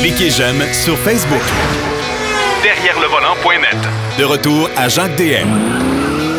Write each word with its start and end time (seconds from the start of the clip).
Cliquez 0.00 0.30
j'aime 0.30 0.62
sur 0.72 0.96
Facebook. 0.98 1.42
Derrière 2.62 2.98
le 3.00 3.06
volant.net. 3.06 3.76
De 4.18 4.24
retour 4.24 4.68
à 4.76 4.88
Jacques 4.88 5.16
DM. 5.16 5.48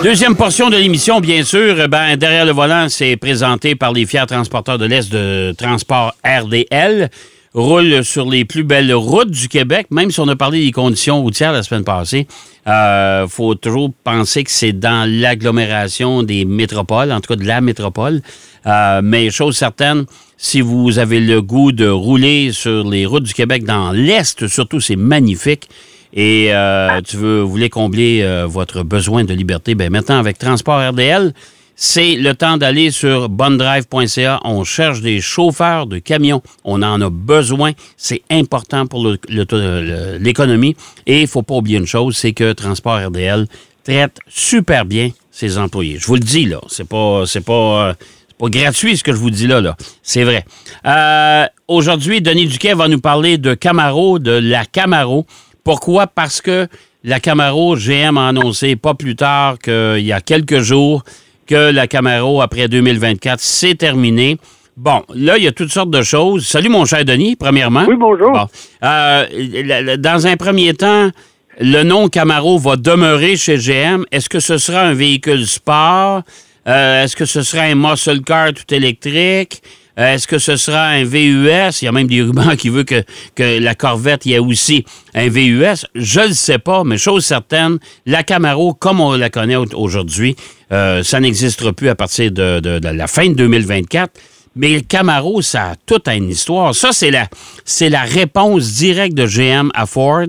Deuxième 0.04 0.36
portion 0.36 0.70
de 0.70 0.78
l'émission, 0.78 1.20
bien 1.20 1.44
sûr. 1.44 1.88
Ben, 1.88 2.16
derrière 2.18 2.46
le 2.46 2.52
volant, 2.52 2.88
c'est 2.90 3.18
présenté 3.18 3.76
par 3.76 3.94
les 3.94 4.06
fiers 4.06 4.26
transporteurs 4.28 4.78
de 4.78 4.86
l'Est 4.86 5.12
de 5.12 5.54
Transport 5.58 6.16
RDL. 6.26 7.10
Roule 7.54 8.04
sur 8.04 8.30
les 8.30 8.46
plus 8.46 8.64
belles 8.64 8.94
routes 8.94 9.32
du 9.32 9.48
Québec, 9.48 9.88
même 9.92 10.10
si 10.10 10.20
on 10.22 10.28
a 10.28 10.36
parlé 10.36 10.64
des 10.64 10.72
conditions 10.72 11.22
routières 11.22 11.52
la 11.52 11.64
semaine 11.64 11.84
passée. 11.84 12.28
Euh, 12.68 13.28
faut 13.28 13.56
toujours 13.56 13.92
penser 14.04 14.44
que 14.44 14.52
c'est 14.52 14.72
dans 14.72 15.10
l'agglomération 15.10 16.24
des 16.24 16.46
métropoles, 16.46 17.12
en 17.12 17.20
tout 17.20 17.34
cas 17.34 17.36
de 17.42 17.46
la 17.46 17.60
métropole. 17.62 18.22
Euh, 18.66 19.02
mais 19.04 19.30
chose 19.32 19.58
certaine, 19.58 20.06
si 20.44 20.60
vous 20.62 20.98
avez 20.98 21.20
le 21.20 21.40
goût 21.44 21.72
de 21.72 21.88
rouler 21.88 22.52
sur 22.52 22.90
les 22.90 23.06
routes 23.06 23.24
du 23.26 23.34
Québec 23.36 23.64
dans 23.64 23.92
l'Est, 23.92 24.48
surtout, 24.48 24.80
c'est 24.80 24.96
magnifique. 24.96 25.70
Et 26.14 26.48
euh, 26.52 27.00
tu 27.08 27.16
veux, 27.18 27.42
voulez 27.42 27.70
combler 27.70 28.22
euh, 28.24 28.48
votre 28.48 28.82
besoin 28.84 29.24
de 29.24 29.34
liberté, 29.36 29.76
ben 29.76 29.92
maintenant 29.92 30.18
avec 30.18 30.40
Transport 30.40 30.82
RDL, 30.90 31.32
c'est 31.76 32.16
le 32.16 32.34
temps 32.34 32.58
d'aller 32.58 32.90
sur 32.92 33.30
bondrive.ca. 33.30 34.40
On 34.44 34.64
cherche 34.64 35.02
des 35.02 35.22
chauffeurs 35.22 35.86
de 35.86 36.00
camions. 36.00 36.42
On 36.64 36.82
en 36.82 37.00
a 37.02 37.10
besoin. 37.10 37.72
C'est 37.96 38.24
important 38.32 38.88
pour 38.88 39.04
le- 39.06 40.18
l'économie. 40.20 40.76
Et 41.06 41.22
il 41.22 41.28
faut 41.28 41.44
pas 41.44 41.56
oublier 41.56 41.78
une 41.78 41.88
chose, 41.88 42.18
c'est 42.18 42.34
que 42.34 42.52
Transport 42.54 43.00
RDL 43.08 43.48
traite 43.84 44.18
super 44.28 44.86
bien 44.86 45.12
ses 45.32 45.58
employés. 45.58 45.98
Je 46.00 46.06
vous 46.08 46.16
le 46.16 46.20
dis, 46.20 46.46
là. 46.46 46.60
C'est 46.68 46.88
pas, 46.88 47.24
c'est 47.26 47.42
pas, 47.46 47.88
euh, 47.90 47.94
pas 48.42 48.50
gratuit 48.50 48.98
ce 48.98 49.04
que 49.04 49.12
je 49.12 49.18
vous 49.18 49.30
dis 49.30 49.46
là, 49.46 49.62
là. 49.62 49.76
C'est 50.02 50.24
vrai. 50.24 50.46
Euh, 50.86 51.46
aujourd'hui, 51.68 52.22
Denis 52.22 52.48
Duquet 52.48 52.74
va 52.74 52.88
nous 52.88 53.00
parler 53.00 53.38
de 53.38 53.54
Camaro, 53.54 54.18
de 54.18 54.32
la 54.32 54.66
Camaro. 54.66 55.28
Pourquoi? 55.64 56.08
Parce 56.08 56.42
que 56.42 56.68
la 57.04 57.20
Camaro, 57.20 57.76
GM 57.76 58.18
a 58.18 58.30
annoncé 58.30 58.76
pas 58.76 58.96
plus 58.96 59.16
tard 59.16 59.60
qu'il 59.60 60.00
y 60.00 60.12
a 60.12 60.22
quelques 60.22 60.60
jours 60.60 61.04
que 61.46 61.72
la 61.72 61.86
Camaro, 61.86 62.42
après 62.42 62.68
2024, 62.68 63.40
c'est 63.40 63.76
terminé. 63.76 64.38
Bon, 64.76 65.04
là, 65.14 65.38
il 65.38 65.44
y 65.44 65.48
a 65.48 65.52
toutes 65.52 65.72
sortes 65.72 65.92
de 65.92 66.02
choses. 66.02 66.48
Salut, 66.48 66.70
mon 66.70 66.86
cher 66.86 67.06
Denis, 67.06 67.36
premièrement. 67.36 67.86
Oui, 67.88 67.96
bonjour. 67.96 68.32
Bon. 68.32 68.48
Euh, 68.84 69.98
dans 69.98 70.26
un 70.26 70.36
premier 70.38 70.74
temps, 70.74 71.12
le 71.60 71.84
nom 71.84 72.08
Camaro 72.08 72.58
va 72.58 72.76
demeurer 72.76 73.36
chez 73.36 73.58
GM. 73.58 74.04
Est-ce 74.12 74.30
que 74.30 74.40
ce 74.40 74.58
sera 74.58 74.82
un 74.82 74.94
véhicule 74.94 75.46
sport? 75.46 76.24
Euh, 76.68 77.04
Est-ce 77.04 77.16
que 77.16 77.26
ce 77.26 77.42
sera 77.42 77.64
un 77.64 77.76
muscle 77.76 78.22
car 78.22 78.54
tout 78.54 78.74
électrique? 78.74 79.62
Euh, 80.00 80.14
Est-ce 80.14 80.28
que 80.28 80.38
ce 80.38 80.56
sera 80.56 80.88
un 80.90 81.04
VUS? 81.04 81.82
Il 81.82 81.86
y 81.86 81.88
a 81.88 81.92
même 81.92 82.08
des 82.08 82.22
rubans 82.22 82.56
qui 82.56 82.70
veulent 82.70 82.86
que, 82.86 83.04
que 83.36 83.60
la 83.60 83.76
Corvette, 83.76 84.26
y 84.26 84.36
a 84.36 84.42
aussi 84.42 84.86
un 85.14 85.28
VUS. 85.28 85.86
Je 85.96 86.22
ne 86.22 86.34
sais 86.34 86.60
pas, 86.60 86.84
mais 86.84 86.98
chose 86.98 87.26
certaine, 87.26 87.78
la 88.06 88.24
Camaro, 88.24 88.74
comme 88.74 89.02
on 89.02 89.14
la 89.18 89.30
connaît 89.30 89.56
au- 89.58 89.66
aujourd'hui, 89.74 90.36
euh, 90.72 91.04
ça 91.04 91.20
n'existera 91.20 91.74
plus 91.74 91.90
à 91.90 91.96
partir 91.96 92.32
de, 92.32 92.60
de- 92.60 92.80
de 92.80 92.88
la 92.90 93.08
fin 93.08 93.28
de 93.28 93.34
2024. 93.34 94.12
Mais 94.56 94.70
le 94.76 94.82
Camaro, 94.82 95.42
ça 95.42 95.72
a 95.72 95.76
toute 95.86 96.08
une 96.10 96.30
histoire. 96.30 96.76
Ça, 96.76 96.92
c'est 96.92 97.10
la, 97.12 97.28
c'est 97.66 97.90
la 97.90 98.02
réponse 98.04 98.74
directe 98.74 99.16
de 99.16 99.26
GM 99.26 99.72
à 99.74 99.86
Ford 99.86 100.28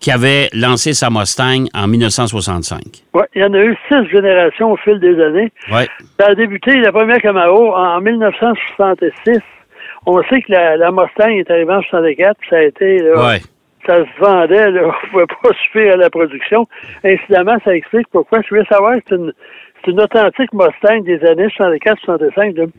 qui 0.00 0.10
avait 0.10 0.48
lancé 0.52 0.92
sa 0.92 1.10
Mustang 1.10 1.64
en 1.74 1.88
1965. 1.88 2.80
Ouais, 3.14 3.24
il 3.34 3.42
y 3.42 3.44
en 3.44 3.52
a 3.52 3.58
eu 3.58 3.76
six 3.88 4.08
générations 4.10 4.72
au 4.72 4.76
fil 4.76 4.98
des 5.00 5.20
années. 5.22 5.50
Ouais. 5.72 5.86
Ça 6.20 6.26
a 6.28 6.34
débuté, 6.34 6.76
la 6.76 6.92
première 6.92 7.18
Camaro, 7.20 7.74
en 7.74 8.00
1966. 8.00 9.38
On 10.06 10.22
sait 10.24 10.40
que 10.42 10.52
la, 10.52 10.76
la 10.76 10.90
Mustang 10.90 11.30
est 11.30 11.50
arrivée 11.50 11.72
en 11.72 11.82
64, 11.82 12.36
puis 12.38 12.48
ça 12.50 12.56
a 12.56 12.62
été... 12.62 12.98
là, 12.98 13.26
Ouais. 13.28 13.40
Ça 13.86 13.96
se 14.04 14.20
vendait, 14.20 14.70
là, 14.70 14.82
on 14.86 15.08
pouvait 15.10 15.24
pas 15.42 15.50
suffire 15.64 15.94
à 15.94 15.96
la 15.96 16.10
production. 16.10 16.66
Incidemment, 17.04 17.56
ça 17.64 17.74
explique 17.74 18.06
pourquoi. 18.12 18.40
Je 18.42 18.48
voulais 18.50 18.66
savoir, 18.70 18.94
c'est 19.08 19.14
une, 19.14 19.32
c'est 19.84 19.90
une 19.92 20.00
authentique 20.00 20.52
Mustang 20.52 21.00
des 21.04 21.24
années 21.24 21.46
64-65. 21.58 22.70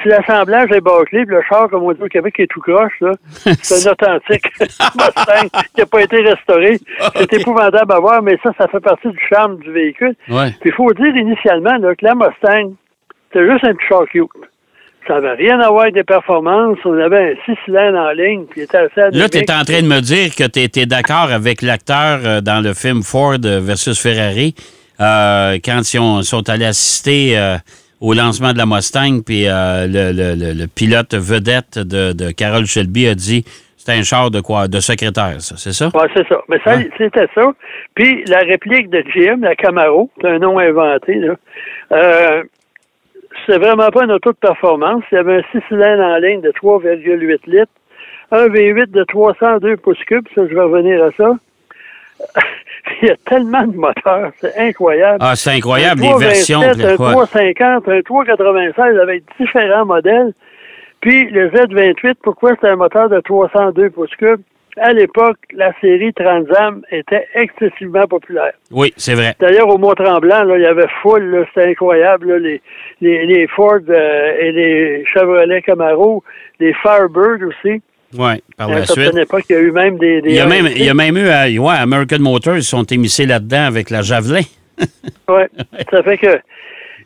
Si 0.00 0.08
l'assemblage 0.08 0.70
est 0.72 0.80
bâclé, 0.80 1.24
puis 1.26 1.34
le 1.34 1.42
char, 1.48 1.68
comme 1.68 1.82
on 1.82 1.92
dit 1.92 2.02
au 2.02 2.08
Québec, 2.08 2.34
est 2.38 2.46
tout 2.46 2.60
croche, 2.60 2.92
là, 3.00 3.12
c'est 3.62 3.82
une 3.84 3.90
authentique 3.92 4.44
Mustang 4.60 5.48
qui 5.74 5.80
n'a 5.80 5.86
pas 5.86 6.02
été 6.02 6.16
restaurée. 6.22 6.78
C'est 7.16 7.32
épouvantable 7.34 7.92
à 7.92 7.98
voir, 8.00 8.22
mais 8.22 8.38
ça, 8.42 8.50
ça 8.58 8.68
fait 8.68 8.80
partie 8.80 9.08
du 9.08 9.20
charme 9.28 9.58
du 9.58 9.70
véhicule. 9.70 10.14
Ouais. 10.28 10.50
Puis 10.60 10.70
il 10.70 10.72
faut 10.72 10.92
dire 10.94 11.14
initialement 11.16 11.76
là, 11.78 11.94
que 11.94 12.04
la 12.04 12.14
Mustang, 12.14 12.72
c'était 13.32 13.50
juste 13.50 13.64
un 13.64 13.74
petit 13.74 13.86
char 13.88 14.04
cute. 14.10 14.28
Ça 15.06 15.14
n'avait 15.20 15.32
rien 15.34 15.58
à 15.60 15.68
voir 15.68 15.82
avec 15.82 15.94
des 15.94 16.04
performances. 16.04 16.78
On 16.84 16.96
avait 16.98 17.32
un 17.32 17.34
six 17.44 17.58
cylindres 17.64 17.98
en 17.98 18.10
ligne, 18.12 18.44
puis 18.46 18.60
il 18.60 18.64
était 18.64 18.78
assez 18.78 19.16
Là, 19.16 19.28
tu 19.28 19.38
es 19.38 19.50
en 19.52 19.64
train 19.64 19.82
de 19.82 19.88
me 19.88 20.00
dire 20.00 20.34
que 20.34 20.44
tu 20.46 20.60
étais 20.60 20.86
d'accord 20.86 21.30
avec 21.32 21.60
l'acteur 21.60 22.20
euh, 22.24 22.40
dans 22.40 22.62
le 22.62 22.72
film 22.72 23.02
Ford 23.02 23.36
versus 23.42 24.00
Ferrari 24.00 24.54
euh, 25.00 25.58
quand 25.64 25.80
ils 25.92 25.98
ont- 25.98 26.22
sont 26.22 26.48
allés 26.48 26.66
assister 26.66 27.36
euh, 27.36 27.56
au 28.02 28.12
lancement 28.14 28.52
de 28.52 28.58
la 28.58 28.66
Mustang, 28.66 29.20
puis 29.24 29.46
euh, 29.48 29.86
le, 29.86 30.12
le- 30.12 30.34
le- 30.34 30.52
le 30.52 30.66
pilote 30.66 31.14
vedette 31.14 31.78
de, 31.78 32.12
de 32.12 32.30
Carol 32.32 32.66
Shelby 32.66 33.06
a 33.06 33.14
dit 33.14 33.44
c'était 33.76 33.92
un 33.98 34.02
char 34.02 34.30
de 34.30 34.40
quoi 34.40 34.68
de 34.68 34.78
secrétaire, 34.80 35.40
ça, 35.40 35.56
c'est 35.56 35.72
ça? 35.72 35.86
Ouais, 35.94 36.08
c'est 36.14 36.26
ça. 36.28 36.40
Mais 36.48 36.58
ça, 36.64 36.76
Ouais. 36.76 36.90
c'était 36.98 37.26
ça. 37.34 37.42
Puis 37.94 38.24
la 38.26 38.38
réplique 38.40 38.90
de 38.90 39.00
GM, 39.02 39.42
la 39.42 39.54
Camaro, 39.56 40.10
c'est 40.20 40.28
un 40.28 40.38
nom 40.38 40.58
inventé, 40.58 41.14
là. 41.14 41.34
Euh, 41.92 42.42
c'est 43.46 43.58
vraiment 43.58 43.88
pas 43.90 44.04
une 44.04 44.12
auto 44.12 44.30
de 44.32 44.36
performance. 44.36 45.02
Il 45.10 45.14
y 45.16 45.18
avait 45.18 45.36
un 45.38 45.42
6 45.52 45.58
cylindres 45.68 46.02
en 46.04 46.16
ligne 46.18 46.40
de 46.42 46.50
3,8 46.52 47.38
litres, 47.46 47.72
un 48.30 48.46
V8 48.48 48.90
de 48.90 49.04
302 49.04 49.76
pouces 49.78 49.98
cubes, 50.06 50.26
ça, 50.34 50.42
je 50.48 50.54
vais 50.54 50.60
revenir 50.62 51.02
à 51.04 51.10
ça. 51.16 51.30
Il 53.02 53.08
y 53.08 53.10
a 53.10 53.16
tellement 53.24 53.64
de 53.66 53.76
moteurs, 53.76 54.32
c'est 54.40 54.56
incroyable. 54.58 55.18
Ah, 55.20 55.36
c'est 55.36 55.50
incroyable, 55.50 56.02
les 56.02 56.14
versions. 56.18 56.60
327, 56.60 57.00
un 57.00 57.04
ouais. 57.04 57.12
350, 57.12 57.88
un 57.88 58.02
396 58.02 58.98
avec 58.98 59.22
différents 59.38 59.86
modèles. 59.86 60.32
Puis 61.00 61.28
le 61.30 61.48
Z28, 61.50 62.14
pourquoi 62.22 62.52
c'est 62.60 62.68
un 62.68 62.76
moteur 62.76 63.08
de 63.08 63.20
302 63.20 63.90
pouces 63.90 64.14
cubes? 64.16 64.42
À 64.78 64.92
l'époque, 64.92 65.36
la 65.52 65.72
série 65.80 66.14
Transam 66.14 66.82
était 66.90 67.26
excessivement 67.34 68.06
populaire. 68.06 68.52
Oui, 68.70 68.94
c'est 68.96 69.14
vrai. 69.14 69.34
D'ailleurs, 69.38 69.68
au 69.68 69.76
Mont-Tremblant, 69.76 70.48
il 70.54 70.62
y 70.62 70.66
avait 70.66 70.88
foule, 71.02 71.46
c'était 71.52 71.70
incroyable, 71.70 72.28
là, 72.28 72.38
les, 72.38 72.62
les, 73.02 73.26
les 73.26 73.46
Ford 73.48 73.80
euh, 73.86 74.34
et 74.40 74.50
les 74.50 75.04
Chevrolet 75.04 75.60
Camaro, 75.60 76.24
les 76.58 76.72
Firebird 76.72 77.42
aussi. 77.42 77.82
Oui, 78.18 78.42
par 78.56 78.68
la 78.68 78.86
certaine 78.86 79.12
suite. 79.12 79.18
époque, 79.18 79.44
il 79.48 79.52
y 79.52 79.56
a 79.56 79.60
eu 79.60 79.72
même 79.72 79.98
des... 79.98 80.20
des 80.20 80.30
Il 80.30 80.36
y, 80.36 80.40
a 80.40 80.46
même, 80.46 80.66
il 80.66 80.84
y 80.84 80.88
a 80.88 80.94
même 80.94 81.16
eu, 81.16 81.26
euh, 81.26 81.56
ouais, 81.58 81.74
American 81.74 82.18
Motors, 82.18 82.56
ils 82.56 82.62
sont 82.62 82.84
émissés 82.84 83.26
là-dedans 83.26 83.64
avec 83.66 83.90
la 83.90 84.02
Javelin. 84.02 84.42
Ouais. 85.28 85.48
Ça 85.90 86.02
fait 86.02 86.18
que, 86.18 86.40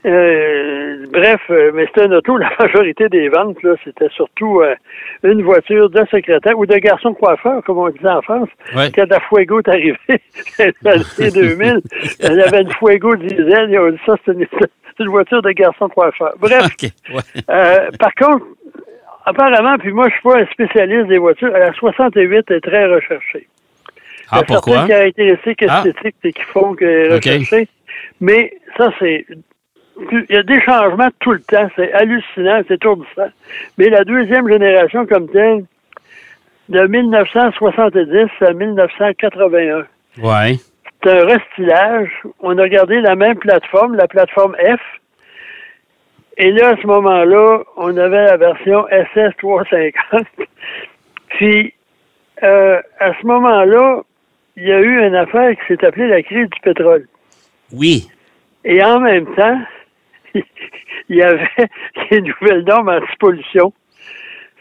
euh, 0.07 1.05
bref, 1.13 1.41
euh, 1.51 1.73
mais 1.75 1.87
c'était 1.87 2.07
une 2.07 2.15
auto, 2.15 2.37
la 2.39 2.51
majorité 2.61 3.09
des 3.09 3.29
ventes, 3.29 3.61
là, 3.63 3.75
c'était 3.85 4.09
surtout 4.11 4.61
euh, 4.61 4.75
une 5.25 5.43
voiture 5.43 5.91
de 5.91 6.05
secrétaire 6.11 6.57
ou 6.57 6.65
de 6.65 6.77
garçon 6.77 7.13
coiffeur, 7.15 7.63
comme 7.65 7.79
on 7.79 7.89
disait 7.89 8.09
en 8.09 8.23
France. 8.23 8.49
Ouais. 8.75 8.91
Quand 8.95 9.09
la 9.11 9.19
Fuego 9.21 9.61
est 9.61 9.69
arrivée, 9.69 10.21
dans 10.83 11.03
les 11.19 11.31
2000, 11.31 11.81
il 12.21 12.35
y 12.35 12.41
avait 12.41 12.63
une 12.63 12.73
Fuego 12.75 13.17
diesel, 13.17 13.71
ils 13.71 13.79
ont 13.79 13.91
dit 13.91 13.99
ça, 14.07 14.15
c'est 14.25 14.33
une, 14.33 15.09
voiture 15.09 15.43
de 15.43 15.51
garçon 15.51 15.89
coiffeur. 15.89 16.35
Bref. 16.39 16.69
Ouais. 16.83 17.21
euh, 17.51 17.91
par 17.99 18.15
contre, 18.15 18.47
apparemment, 19.27 19.77
puis 19.79 19.93
moi, 19.93 20.09
je 20.09 20.15
suis 20.15 20.23
pas 20.23 20.39
un 20.41 20.47
spécialiste 20.47 21.07
des 21.09 21.19
voitures, 21.19 21.51
la 21.51 21.73
68 21.75 22.51
est 22.51 22.61
très 22.61 22.87
recherchée. 22.87 23.47
Ah, 24.31 24.37
Il 24.37 24.37
y 24.39 24.41
a 24.41 24.45
pourquoi? 24.45 24.73
certaines 24.75 24.89
caractéristiques 24.97 25.65
Ah. 25.69 25.83
esthétiques 25.87 26.37
qui 26.37 26.43
font 26.53 26.75
qu'elle 26.75 26.89
est 26.89 27.15
recherchée. 27.17 27.69
Mais 28.21 28.53
ça, 28.77 28.91
c'est. 28.99 29.25
Il 30.13 30.27
y 30.29 30.37
a 30.37 30.43
des 30.43 30.61
changements 30.63 31.09
tout 31.21 31.33
le 31.33 31.41
temps. 31.41 31.69
C'est 31.77 31.93
hallucinant, 31.93 32.61
c'est 32.69 32.75
étourdissant. 32.75 33.29
Mais 33.79 33.89
la 33.89 34.05
deuxième 34.05 34.47
génération 34.49 35.07
comme 35.07 35.29
telle, 35.29 35.65
de 36.69 36.87
1970 36.87 38.29
à 38.41 38.53
1981, 38.53 39.87
Ouais. 40.23 40.57
c'est 41.03 41.11
un 41.11 41.25
restylage. 41.25 42.11
On 42.41 42.59
a 42.59 42.69
gardé 42.69 43.01
la 43.01 43.15
même 43.15 43.37
plateforme, 43.39 43.95
la 43.97 44.07
plateforme 44.09 44.55
F. 44.57 44.81
Et 46.39 46.51
là, 46.53 46.71
à 46.71 46.77
ce 46.77 46.87
moment-là, 46.87 47.63
on 47.77 47.97
avait 47.97 48.27
la 48.27 48.37
version 48.37 48.87
SS 48.89 49.37
350. 49.39 50.27
Puis, 51.31 51.73
euh, 52.43 52.81
à 53.01 53.13
ce 53.21 53.27
moment-là, 53.27 54.03
il 54.57 54.67
y 54.67 54.73
a 54.73 54.81
eu 54.81 55.07
une 55.07 55.15
affaire 55.15 55.51
qui 55.57 55.67
s'est 55.69 55.85
appelée 55.85 56.09
la 56.09 56.23
crise 56.23 56.49
du 56.49 56.61
pétrole. 56.63 57.07
Oui. 57.73 58.09
Et 58.65 58.83
en 58.83 59.01
même 59.01 59.27
temps, 59.35 59.59
il 60.35 61.17
y 61.17 61.23
avait 61.23 61.49
des 62.11 62.21
nouvelles 62.21 62.65
normes 62.65 62.89
anti-pollution. 62.89 63.73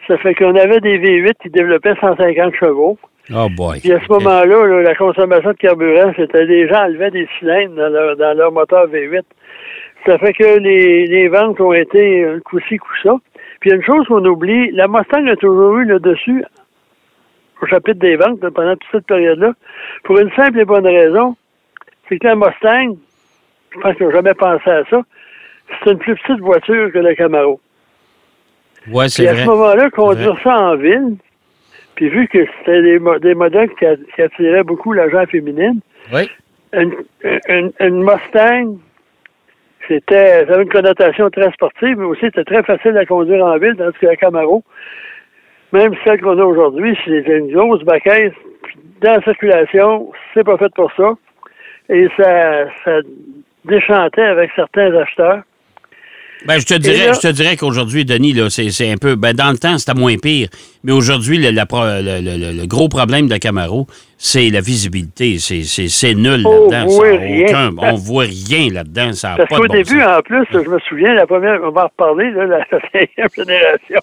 Ça 0.07 0.17
fait 0.19 0.35
qu'on 0.35 0.55
avait 0.55 0.79
des 0.79 0.99
V8 0.99 1.33
qui 1.41 1.49
développaient 1.49 1.95
150 1.99 2.55
chevaux. 2.55 2.97
Oh 3.33 3.47
boy. 3.49 3.79
Puis 3.79 3.91
à 3.91 3.99
ce 3.99 4.07
moment-là, 4.11 4.67
là, 4.67 4.81
la 4.81 4.95
consommation 4.95 5.49
de 5.49 5.57
carburant, 5.57 6.13
c'était 6.15 6.45
les 6.45 6.67
gens 6.67 6.85
enlevaient 6.85 7.09
des 7.09 7.27
cylindres 7.39 7.75
dans 7.75 7.89
leur, 7.89 8.15
dans 8.15 8.37
leur 8.37 8.51
moteur 8.51 8.87
V8. 8.87 9.23
Ça 10.05 10.17
fait 10.19 10.33
que 10.33 10.59
les, 10.59 11.07
les 11.07 11.27
ventes 11.29 11.59
ont 11.59 11.73
été 11.73 12.25
un 12.25 12.39
coup-ci, 12.39 12.77
coup-ça. 12.77 13.15
Puis 13.59 13.69
il 13.69 13.71
y 13.71 13.73
a 13.73 13.77
une 13.77 13.83
chose 13.83 14.05
qu'on 14.07 14.23
oublie, 14.25 14.71
la 14.71 14.87
Mustang 14.87 15.25
a 15.27 15.35
toujours 15.35 15.77
eu 15.77 15.85
le 15.85 15.99
dessus 15.99 16.43
au 17.61 17.65
chapitre 17.65 17.99
des 17.99 18.15
ventes 18.17 18.39
pendant 18.49 18.75
toute 18.75 18.91
cette 18.91 19.07
période-là, 19.07 19.53
pour 20.03 20.19
une 20.19 20.29
simple 20.33 20.59
et 20.59 20.65
bonne 20.65 20.85
raison, 20.85 21.35
c'est 22.07 22.19
que 22.19 22.27
la 22.27 22.35
Mustang, 22.35 22.97
je 23.73 23.79
pense 23.79 23.95
qu'ils 23.95 24.05
n'ont 24.05 24.11
jamais 24.11 24.33
pensé 24.33 24.69
à 24.69 24.83
ça, 24.89 25.01
c'est 25.83 25.91
une 25.91 25.97
plus 25.97 26.15
petite 26.15 26.41
voiture 26.41 26.91
que 26.91 26.99
le 26.99 27.15
Camaro. 27.15 27.59
Ouais, 28.91 29.05
Puis 29.05 29.09
c'est 29.11 29.27
à 29.27 29.33
vrai. 29.33 29.43
ce 29.43 29.47
moment-là, 29.49 29.89
conduire 29.89 30.37
ça 30.43 30.55
en 30.59 30.75
ville, 30.75 31.15
puis 31.95 32.09
vu 32.09 32.27
que 32.27 32.45
c'était 32.59 32.81
des, 32.83 32.99
mo- 32.99 33.17
des 33.17 33.33
modèles 33.33 33.69
qui, 33.79 34.21
attiraient 34.21 34.63
beaucoup 34.63 34.93
la 34.93 35.09
gente 35.09 35.29
féminine, 35.31 35.79
Oui. 36.13 36.29
une, 36.73 36.93
une, 37.47 37.71
une 37.79 38.03
Mustang, 38.03 38.77
c'était, 39.87 40.45
ça 40.45 40.53
avait 40.53 40.63
une 40.63 40.69
connotation 40.69 41.29
très 41.29 41.51
sportive, 41.51 41.97
mais 41.97 42.05
aussi 42.05 42.21
c'était 42.21 42.43
très 42.43 42.63
facile 42.63 42.97
à 42.97 43.05
conduire 43.05 43.45
en 43.45 43.57
ville, 43.57 43.75
tandis 43.77 43.97
que 43.97 44.05
la 44.05 44.15
Camaro, 44.15 44.63
même 45.71 45.93
celle 46.03 46.21
qu'on 46.21 46.39
a 46.39 46.43
aujourd'hui, 46.43 46.97
c'est 47.05 47.19
une 47.27 47.51
grosse 47.51 47.83
baquette, 47.83 48.33
dans 49.01 49.13
la 49.13 49.21
circulation, 49.21 50.11
c'est 50.33 50.43
pas 50.43 50.57
fait 50.57 50.73
pour 50.73 50.91
ça. 50.93 51.13
Et 51.89 52.07
ça, 52.17 52.65
ça 52.83 52.99
déchantait 53.65 54.23
avec 54.23 54.51
certains 54.55 54.95
acheteurs. 54.95 55.43
Ben, 56.45 56.59
je 56.59 56.65
te 56.65 56.73
dirais, 56.75 57.07
là- 57.07 57.13
je 57.13 57.21
te 57.21 57.31
dirais 57.31 57.57
qu'aujourd'hui, 57.57 58.05
Denis, 58.05 58.33
là, 58.33 58.49
c'est, 58.49 58.91
un 58.91 58.97
peu. 58.97 59.15
Ben, 59.15 59.33
dans 59.33 59.51
le 59.51 59.57
temps, 59.57 59.77
c'était 59.77 59.97
moins 59.97 60.17
pire. 60.17 60.49
Mais 60.83 60.91
aujourd'hui, 60.91 61.37
le, 61.39 62.65
gros 62.67 62.89
problème 62.89 63.27
de 63.27 63.37
Camaro, 63.37 63.87
c'est 64.17 64.49
la 64.49 64.61
visibilité. 64.61 65.37
C'est, 65.39 66.13
nul 66.13 66.43
On 66.45 66.69
là-dedans. 66.69 67.75
on 67.81 67.95
voit 67.95 68.23
rien 68.23 68.69
là-dedans. 68.71 69.13
Ça 69.13 69.35
Parce 69.37 69.49
qu'au 69.49 69.65
bon 69.67 69.73
début, 69.73 69.99
sens. 69.99 70.17
en 70.17 70.21
plus, 70.21 70.45
je 70.51 70.69
me 70.69 70.79
souviens, 70.79 71.13
la 71.13 71.25
première, 71.25 71.59
on 71.63 71.71
va 71.71 71.83
en 71.83 71.87
reparler, 71.87 72.31
là, 72.31 72.45
la 72.45 72.65
cinquième 72.91 73.29
génération. 73.35 73.99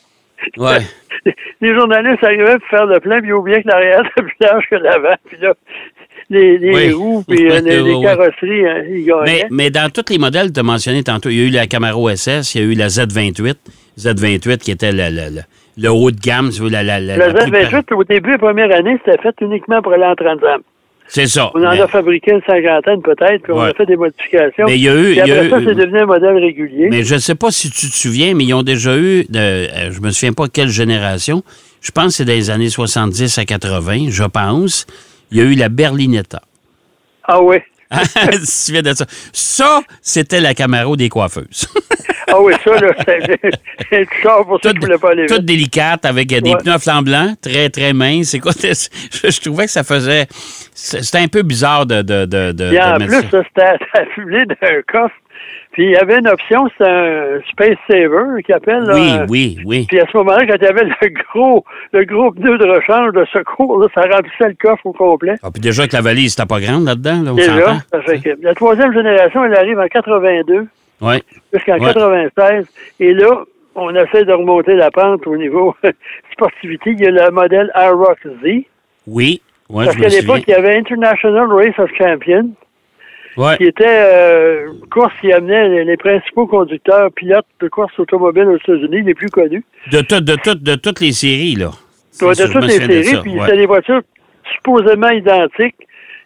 Ouais. 0.57 0.79
Les 1.61 1.75
journalistes 1.75 2.25
arrivaient 2.25 2.59
pour 2.59 2.69
faire 2.69 2.87
le 2.87 2.99
plein, 2.99 3.21
puis 3.21 3.29
ils 3.29 3.35
oubliaient 3.35 3.63
que 3.63 3.69
l'arrière 3.69 4.01
était 4.01 4.23
plus 4.23 4.37
large 4.41 4.65
que 4.69 4.75
l'avant. 4.75 5.15
Puis 5.27 5.37
là, 5.41 5.55
Oui. 6.39 6.93
roues, 6.93 7.25
puis 7.29 7.51
euh, 7.51 7.61
Oui, 7.63 7.93
oui. 7.97 8.03
carrosseries, 8.03 8.67
hein, 8.67 8.83
ils. 8.91 9.13
Mais, 9.25 9.47
mais 9.51 9.71
dans 9.71 9.91
tous 9.91 10.11
les 10.11 10.19
modèles 10.19 10.49
que 10.49 10.53
tu 10.55 10.61
as 10.61 10.65
mentionnés 10.65 11.03
tantôt, 11.03 11.29
il 11.29 11.37
y 11.39 11.41
a 11.43 11.45
eu 11.45 11.51
la 11.51 11.67
Camaro 11.67 12.09
SS, 12.15 12.55
il 12.55 12.61
y 12.61 12.65
a 12.65 12.67
eu 12.67 12.75
la 12.75 12.89
Z28. 12.89 13.55
Z28 13.99 14.59
qui 14.59 14.71
était 14.71 14.93
le, 14.93 15.11
le, 15.11 15.35
le- 15.37 15.43
le 15.79 15.89
haut 15.91 16.11
de 16.11 16.21
gamme. 16.21 16.51
si 16.53 16.59
vous 16.59 16.65
voulez, 16.67 16.83
La, 16.83 16.99
la, 17.01 17.17
la- 17.17 17.29
Le 17.29 17.33
la 17.33 17.45
plus- 17.45 17.53
Z28, 17.53 17.95
au 17.95 18.05
début, 18.05 18.31
la 18.33 18.39
première 18.39 18.75
année, 18.75 18.97
c'était 19.05 19.21
fait 19.23 19.35
uniquement 19.41 19.81
pour 19.83 19.93
aller 19.93 20.05
en 20.05 20.15
Transam. 20.15 20.61
C'est 21.09 21.27
ça. 21.27 21.51
On 21.55 21.63
en 21.63 21.71
Mais- 21.73 21.81
a 21.81 21.89
fabriqué 21.89 22.31
une 22.33 22.41
cinquantaine 22.47 23.03
peut-être, 23.03 23.43
puis 23.43 23.53
on 23.53 23.61
a 23.61 23.75
fait 23.75 23.85
des 23.85 23.97
modifications. 23.97 24.65
Mais 24.67 24.77
il 24.79 24.83
y 24.85 24.89
a 24.89 24.95
eu- 24.95 25.03
Puis 25.03 25.13
il 25.13 25.17
y 25.17 25.21
a 25.21 25.25
après 25.35 25.47
eu- 25.47 25.51
ça, 25.51 25.57
c'est 25.67 25.75
devenu 25.75 25.99
un 25.99 26.07
modèle 26.07 26.37
régulier. 26.39 26.89
Mais 26.91 27.05
je 27.05 27.15
ne 27.15 27.19
sais 27.19 27.35
pas 27.35 27.51
si 27.51 27.71
tu 27.71 27.89
te 27.89 27.95
souviens, 27.95 28.35
mais 28.35 28.45
ils 28.45 28.55
ont 28.55 28.63
déjà 28.63 28.97
eu, 28.97 29.25
de, 29.29 29.39
euh, 29.39 29.91
je 29.93 30.01
me 30.01 30.11
souviens 30.11 30.33
pas 30.33 30.47
quelle 30.49 30.69
génération, 30.69 31.43
je 31.83 31.91
pense 31.91 32.07
que 32.07 32.13
c'est 32.13 32.25
des 32.25 32.49
années 32.51 32.71
70 32.71 33.37
à 33.37 33.45
80, 33.45 34.07
je 34.11 34.25
pense, 34.25 34.87
il 35.33 35.39
y 35.39 35.41
a 35.41 35.45
eu 35.45 35.55
la 35.55 35.69
Berlinetta. 35.69 36.43
Ah 37.25 37.43
oui. 37.43 37.57
tu 37.93 38.39
te 38.41 38.47
souviens 38.47 38.83
de 38.83 38.95
ça? 38.95 39.05
Ça, 39.33 39.83
c'était 40.01 40.41
la 40.41 40.55
Camaro 40.55 40.97
des 40.97 41.09
coiffeuses. 41.09 41.69
Ah 42.35 42.41
oui, 42.41 42.55
ça, 42.65 42.71
là, 42.79 42.95
c'est 43.05 44.09
pour 44.47 44.59
ça 44.63 44.71
que 44.73 44.77
je 44.77 44.81
voulais 44.81 44.97
pas 44.97 45.11
aller 45.11 45.27
toute 45.27 45.45
délicate, 45.45 46.07
avec 46.07 46.29
des 46.29 46.41
Ouais. 46.51 46.57
pneus 46.63 46.79
flancs 46.79 47.03
blancs, 47.03 47.39
très, 47.43 47.69
très 47.69 47.93
minces. 47.93 48.33
Écoute, 48.33 48.57
je, 48.63 49.29
je 49.31 49.41
trouvais 49.41 49.67
que 49.67 49.71
ça 49.73 49.85
faisait... 49.85 50.27
C'était 50.73 51.19
un 51.19 51.29
peu 51.29 51.43
bizarre 51.43 51.85
de, 51.85 52.01
de, 52.01 52.25
de, 52.25 52.53
de- 52.53 52.69
Puis 52.71 52.81
en 52.81 52.97
de 52.97 53.05
plus, 53.05 53.21
ça. 53.23 53.31
ça, 53.31 53.43
c'était 53.49 53.67
affublé 54.01 54.47
d'un 54.47 54.81
coffre. 54.91 55.15
Puis 55.73 55.85
il 55.85 55.91
y 55.93 55.97
avait 55.97 56.19
une 56.19 56.29
option, 56.29 56.69
c'était 56.69 56.91
un 56.91 57.41
Space 57.51 57.79
Saver 57.91 58.43
qui 58.45 58.53
appelle. 58.53 58.83
là, 58.85 58.95
Oui, 58.95 59.11
un- 59.11 59.27
oui, 59.29 59.59
oui. 59.65 59.87
Puis 59.89 60.01
à 60.01 60.05
ce 60.11 60.17
moment-là, 60.19 60.47
quand 60.47 60.57
il 60.61 60.63
y 60.65 60.67
avait 60.67 60.85
le 60.85 61.09
gros, 61.33 61.65
le 61.93 62.05
gros 62.05 62.31
pneu 62.31 62.59
de 62.59 62.67
rechange 62.67 63.13
de 63.15 63.25
secours, 63.33 63.79
là, 63.81 63.87
ça 63.95 64.03
remplissait 64.03 64.49
le 64.49 64.57
coffre 64.61 64.85
au 64.87 64.93
complet. 64.93 65.35
Ah, 65.43 65.51
puis 65.51 65.63
déjà 65.63 65.89
que 65.89 65.95
la 65.97 66.03
valise, 66.03 66.35
c'était 66.35 66.47
pas 66.47 66.61
grande 66.61 66.85
là-dedans, 66.85 67.23
là, 67.25 67.33
on 67.33 67.35
Déjà, 67.37 67.75
ça 67.91 68.03
fait 68.03 68.19
que 68.21 68.31
la 68.43 68.55
troisième 68.55 68.93
génération, 68.93 69.45
elle 69.45 69.55
arrive 69.57 69.79
en 69.81 69.87
82 69.89 70.67
Oui. 71.01 71.23
jusqu'en 71.55 71.73
Ouais. 71.79 71.81
96. 71.95 72.67
Et 73.01 73.15
là, 73.15 73.31
on 73.75 73.95
essaie 73.95 74.25
de 74.27 74.33
remonter 74.33 74.75
la 74.75 74.91
pente 74.91 75.27
au 75.27 75.37
niveau 75.39 75.75
sportivité. 76.33 76.91
Il 76.91 77.01
y 77.01 77.07
a 77.07 77.11
le 77.11 77.31
modèle 77.31 77.73
Aerox 77.75 78.21
Z. 78.45 78.65
Oui. 79.07 79.41
Oui, 79.71 79.87
Parce 79.87 79.97
qu'à 79.97 80.09
l'époque, 80.09 80.43
il 80.47 80.51
y 80.51 80.55
avait 80.55 80.77
International 80.77 81.47
Race 81.51 81.79
of 81.79 81.91
Champions, 81.97 82.51
Ouais. 83.37 83.57
qui 83.57 83.65
était 83.65 83.85
euh, 83.89 84.67
une 84.73 84.89
course 84.89 85.13
qui 85.21 85.33
amenait 85.33 85.69
les, 85.69 85.85
les 85.85 85.97
principaux 85.97 86.47
conducteurs, 86.47 87.11
pilotes 87.13 87.47
de 87.61 87.69
courses 87.69 87.99
automobiles 87.99 88.45
aux 88.47 88.57
États-Unis, 88.57 89.03
les 89.03 89.15
plus 89.15 89.29
connus. 89.31 89.65
De, 89.91 90.01
tout- 90.01 90.21
de, 90.21 90.35
tout- 90.37 90.55
de 90.55 90.75
toutes 90.75 91.01
les 91.01 91.13
séries, 91.13 91.55
là. 91.55 91.71
De 92.21 92.53
toutes 92.53 92.65
les 92.65 92.73
séries, 93.03 93.21
puis 93.23 93.33
ouais. 93.33 93.41
c'était 93.45 93.57
des 93.57 93.67
voitures 93.67 94.03
supposément 94.55 95.09
identiques. 95.11 95.77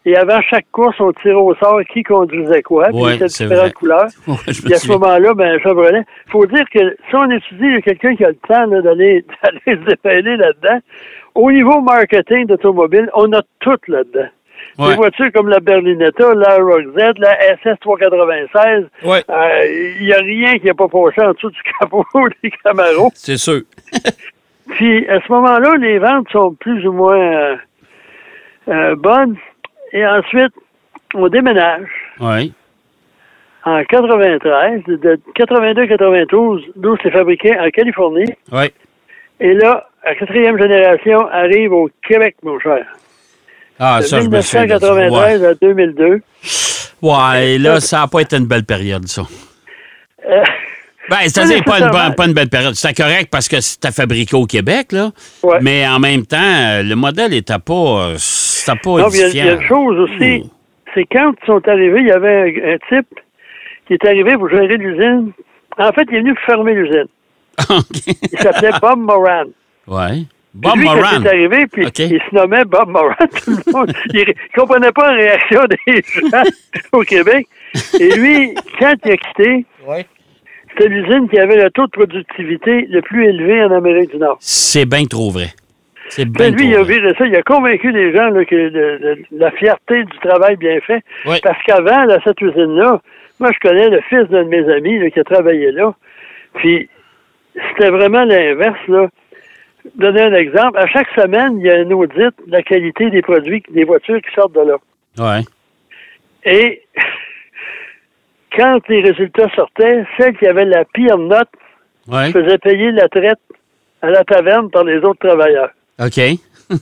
Et 0.08 0.16
avant 0.16 0.40
chaque 0.42 0.66
course, 0.70 0.94
on 1.00 1.12
tirait 1.14 1.34
au 1.34 1.52
sort 1.56 1.80
qui 1.92 2.04
conduisait 2.04 2.62
quoi, 2.62 2.88
puis 2.90 2.98
c'était 3.14 3.26
différentes 3.26 3.58
vrai. 3.64 3.72
couleurs. 3.72 4.06
Puis 4.46 4.72
à 4.72 4.76
ce 4.78 4.88
moment-là, 4.92 5.34
ben, 5.34 5.58
Chevrolet, 5.60 6.02
faut 6.30 6.46
dire 6.46 6.64
que 6.72 6.96
si 7.08 7.14
on 7.16 7.28
étudie 7.28 7.82
quelqu'un 7.82 8.14
qui 8.14 8.24
a 8.24 8.28
le 8.28 8.36
temps 8.36 8.68
d'aller 8.82 9.24
se 9.66 9.72
dépeler 9.72 10.36
là-dedans, 10.36 10.78
au 11.34 11.50
niveau 11.50 11.80
marketing 11.80 12.46
d'automobile, 12.46 13.10
on 13.14 13.32
a 13.32 13.42
tout 13.58 13.76
là-dedans. 13.88 14.28
Ouais. 14.78 14.90
Des 14.90 14.94
voitures 14.96 15.32
comme 15.34 15.48
la 15.48 15.60
Berlinetta, 15.60 16.34
la 16.34 16.56
Z, 16.56 17.18
la 17.18 17.56
SS 17.56 17.78
396, 17.80 18.84
Ouais. 19.04 19.22
euh, 19.30 19.94
il 20.00 20.06
n'y 20.06 20.12
a 20.12 20.18
rien 20.18 20.58
qui 20.58 20.66
n'a 20.66 20.74
pas 20.74 20.88
passé 20.88 21.22
en 21.22 21.32
dessous 21.32 21.50
du 21.50 21.60
capot 21.80 22.04
des 22.42 22.50
Camaro. 22.62 23.10
C'est 23.14 23.38
sûr. 23.38 23.62
Puis 24.70 25.08
à 25.08 25.20
ce 25.20 25.32
moment-là, 25.32 25.74
les 25.78 25.98
ventes 25.98 26.28
sont 26.30 26.52
plus 26.54 26.86
ou 26.86 26.92
moins 26.92 27.18
euh, 27.18 27.56
euh, 28.68 28.96
bonnes. 28.96 29.36
Et 29.92 30.04
ensuite, 30.06 30.52
on 31.14 31.28
déménage 31.28 31.88
Oui. 32.20 32.52
en 33.64 33.82
93, 33.84 34.82
de 34.88 35.18
82-92, 35.38 36.64
d'où 36.76 36.96
c'est 37.02 37.10
fabriqué 37.12 37.56
en 37.58 37.70
Californie. 37.70 38.32
Oui. 38.52 38.66
Et 39.40 39.54
là, 39.54 39.88
la 40.04 40.14
quatrième 40.16 40.58
génération 40.58 41.28
arrive 41.28 41.72
au 41.72 41.88
Québec, 42.06 42.36
mon 42.42 42.58
cher. 42.58 42.84
Ah, 43.78 43.98
De 44.00 44.06
ça, 44.06 44.20
je 44.20 44.28
me 44.28 44.40
souviens. 44.40 44.64
de 44.66 44.78
ça. 44.78 44.94
1993 44.94 45.44
à 45.44 45.54
2002. 45.54 46.20
Ouais. 47.02 47.58
là, 47.58 47.80
ça 47.80 48.00
n'a 48.00 48.06
pas 48.08 48.20
été 48.20 48.36
une 48.36 48.46
belle 48.46 48.64
période, 48.64 49.06
ça. 49.06 49.22
Euh, 50.28 50.42
Ben, 51.08 51.16
c'est-à-dire 51.22 51.62
pas 51.62 51.78
une, 51.78 51.90
pas 52.16 52.26
belle 52.28 52.48
période. 52.48 52.74
C'était 52.74 53.00
correct 53.02 53.28
parce 53.30 53.46
que 53.48 53.60
c'était 53.60 53.92
fabriqué 53.92 54.34
au 54.34 54.46
Québec, 54.46 54.92
là. 54.92 55.10
Ouais. 55.42 55.58
Mais 55.60 55.86
en 55.86 56.00
même 56.00 56.26
temps, 56.26 56.36
euh, 56.40 56.82
le 56.82 56.96
modèle 56.96 57.30
n'était 57.30 57.58
pas, 57.58 57.72
euh, 58.10 58.16
pas 58.66 58.90
non, 58.90 59.08
il 59.10 59.36
y 59.36 59.40
a- 59.40 59.44
y, 59.52 59.54
une 59.54 59.62
chose 59.68 59.98
aussi, 60.00 60.40
Hmm. 60.42 60.48
c'est 60.94 61.04
quand 61.04 61.32
ils 61.40 61.46
sont 61.46 61.68
arrivés, 61.68 62.00
il 62.00 62.08
y 62.08 62.12
avait 62.12 62.40
un, 62.40 62.74
un 62.74 62.78
type 62.88 63.08
qui 63.86 63.92
est 63.94 64.04
arrivé 64.04 64.34
pour 64.34 64.48
gérer 64.48 64.76
l'usine. 64.78 65.30
En 65.78 65.92
fait, 65.92 66.06
il 66.10 66.16
est 66.16 66.20
venu 66.22 66.34
fermer 66.44 66.74
l'usine. 66.74 67.06
Il 68.32 68.38
s'appelait 68.40 68.72
Bob 68.82 68.98
Moran. 68.98 69.44
Ouais. 69.86 70.24
Bob 70.56 70.76
lui, 70.76 70.84
Moran. 70.84 71.00
quand 71.00 71.18
il 71.20 71.26
est 71.26 71.28
arrivé, 71.28 71.66
puis 71.72 71.84
il 72.04 72.20
se 72.20 72.34
nommait 72.34 72.64
Bob 72.64 72.88
Moran, 72.88 73.14
tout 73.44 73.50
le 73.66 73.72
monde. 73.72 73.92
Il 74.12 74.20
ne 74.20 74.58
comprenait 74.60 74.92
pas 74.92 75.12
la 75.12 75.16
réaction 75.16 75.60
des 75.86 76.02
gens 76.30 76.42
au 76.92 77.00
Québec. 77.02 77.46
Et 78.00 78.10
lui, 78.16 78.54
quand 78.78 78.94
il 79.04 79.12
a 79.12 79.16
quitté, 79.16 79.64
c'était 80.70 80.88
l'usine 80.88 81.28
qui 81.28 81.38
avait 81.38 81.62
le 81.62 81.70
taux 81.70 81.86
de 81.86 81.90
productivité 81.90 82.86
le 82.90 83.00
plus 83.02 83.26
élevé 83.26 83.62
en 83.64 83.72
Amérique 83.72 84.10
du 84.12 84.18
Nord. 84.18 84.36
C'est 84.40 84.86
bien 84.86 85.04
trop 85.04 85.30
vrai. 85.30 85.48
C'est 86.08 86.24
bien 86.24 86.50
lui, 86.50 86.56
trop 86.56 86.68
il 86.68 86.76
a 86.76 86.82
viré 86.84 87.14
ça, 87.18 87.26
il 87.26 87.34
a 87.34 87.42
convaincu 87.42 87.90
les 87.90 88.14
gens 88.14 88.28
là, 88.30 88.44
que 88.44 88.54
le- 88.54 88.96
le- 88.98 89.18
la 89.32 89.50
fierté 89.50 90.04
du 90.04 90.18
travail 90.22 90.56
bien 90.56 90.78
fait. 90.80 91.02
Parce 91.42 91.60
qu'avant, 91.64 92.04
là, 92.04 92.18
cette 92.24 92.40
usine-là, 92.40 93.00
moi, 93.40 93.50
je 93.52 93.68
connais 93.68 93.90
le 93.90 94.00
fils 94.08 94.28
d'un 94.30 94.44
de 94.44 94.48
mes 94.48 94.72
amis 94.72 94.98
là, 95.00 95.10
qui 95.10 95.18
a 95.20 95.24
travaillé 95.24 95.72
là. 95.72 95.92
Puis, 96.54 96.88
c'était 97.54 97.90
vraiment 97.90 98.24
l'inverse. 98.24 98.78
là. 98.88 99.08
Donner 99.94 100.22
un 100.22 100.34
exemple. 100.34 100.78
À 100.78 100.86
chaque 100.88 101.08
semaine, 101.10 101.58
il 101.60 101.66
y 101.66 101.70
a 101.70 101.76
un 101.76 101.90
audit 101.90 102.16
de 102.18 102.32
la 102.50 102.62
qualité 102.62 103.08
des 103.10 103.22
produits, 103.22 103.62
des 103.70 103.84
voitures 103.84 104.20
qui 104.20 104.34
sortent 104.34 104.52
de 104.54 104.60
là. 104.60 104.76
Ouais. 105.18 105.42
Et 106.44 106.82
quand 108.56 108.80
les 108.88 109.00
résultats 109.02 109.48
sortaient, 109.54 110.04
celle 110.18 110.36
qui 110.36 110.46
avait 110.46 110.64
la 110.64 110.84
pire 110.84 111.18
note 111.18 111.48
Ouais. 112.08 112.30
faisait 112.30 112.58
payer 112.58 112.92
la 112.92 113.08
traite 113.08 113.40
à 114.00 114.10
la 114.10 114.22
taverne 114.22 114.70
par 114.70 114.84
les 114.84 114.98
autres 114.98 115.26
travailleurs. 115.26 115.70
OK. 115.98 116.20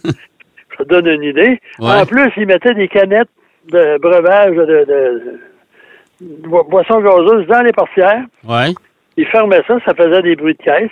Ça 0.76 0.84
donne 0.84 1.06
une 1.06 1.22
idée. 1.22 1.58
Ouais. 1.78 1.92
En 2.00 2.04
plus, 2.04 2.30
ils 2.36 2.46
mettaient 2.46 2.74
des 2.74 2.88
canettes 2.88 3.30
de 3.72 3.96
breuvage 3.98 4.54
de, 4.54 4.64
de- 4.66 4.84
de- 4.84 5.40
de 6.20 6.46
bo- 6.48 6.64
boissons 6.64 7.00
gazeuses 7.00 7.46
dans 7.46 7.62
les 7.62 7.72
portières. 7.72 8.24
Ouais. 8.46 8.74
Ils 9.16 9.26
fermaient 9.26 9.62
ça, 9.68 9.78
ça 9.86 9.94
faisait 9.94 10.22
des 10.22 10.34
bruits 10.34 10.54
de 10.54 10.62
caisse. 10.62 10.90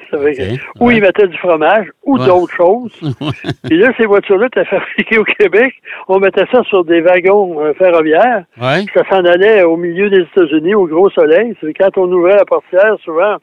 Ou 0.81 0.87
ouais. 0.87 0.97
ils 0.97 1.03
mettaient 1.03 1.27
du 1.27 1.37
fromage 1.39 1.87
ou 2.05 2.19
Ouais. 2.19 2.27
d'autres 2.27 2.55
choses. 2.55 2.93
Puis 3.65 3.77
là, 3.79 3.93
ces 3.97 4.07
voitures-là 4.07 4.47
étaient 4.47 4.65
fabriquées 4.67 5.19
au 5.19 5.25
Québec. 5.25 5.73
On 6.09 6.19
mettait 6.21 6.47
ça 6.53 6.63
sur 6.65 6.85
des 6.85 7.01
wagons 7.01 7.61
euh, 7.61 7.73
ferroviaires. 7.75 8.45
Ouais. 8.61 8.85
Ça 8.95 9.03
s'en 9.11 9.25
allait 9.25 9.63
au 9.65 9.77
milieu 9.77 10.09
des 10.09 10.21
États-Unis, 10.21 10.75
au 10.75 10.87
gros 10.87 11.11
soleil. 11.11 11.55
Quand 11.79 11.99
on 11.99 12.11
ouvrait 12.13 12.37
la 12.37 12.45
portière, 12.45 12.97
souvent, 13.05 13.37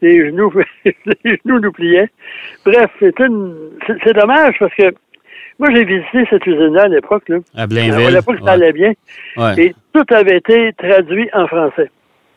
les 0.00 0.26
genoux, 0.30 0.52
les 0.84 0.92
genoux 1.44 1.58
nous 1.60 1.72
pliaient. 1.72 2.08
Bref, 2.64 2.90
c'est 3.00 3.18
une, 3.20 3.54
c'est 4.04 4.12
dommage 4.14 4.54
parce 4.60 4.74
que 4.74 4.92
moi, 5.58 5.68
j'ai 5.74 5.84
visité 5.84 6.24
cette 6.30 6.46
usine-là 6.46 6.84
à 6.84 6.88
l'époque. 6.88 7.28
Là. 7.28 7.36
À 7.56 7.62
À 7.62 7.66
Blainville. 7.66 8.14
l'époque, 8.14 8.38
ça 8.44 8.52
allait 8.52 8.72
bien. 8.72 8.92
Et 9.58 9.74
tout 9.92 10.04
avait 10.14 10.38
été 10.38 10.72
traduit 10.78 11.28
en 11.34 11.46
français. 11.48 11.90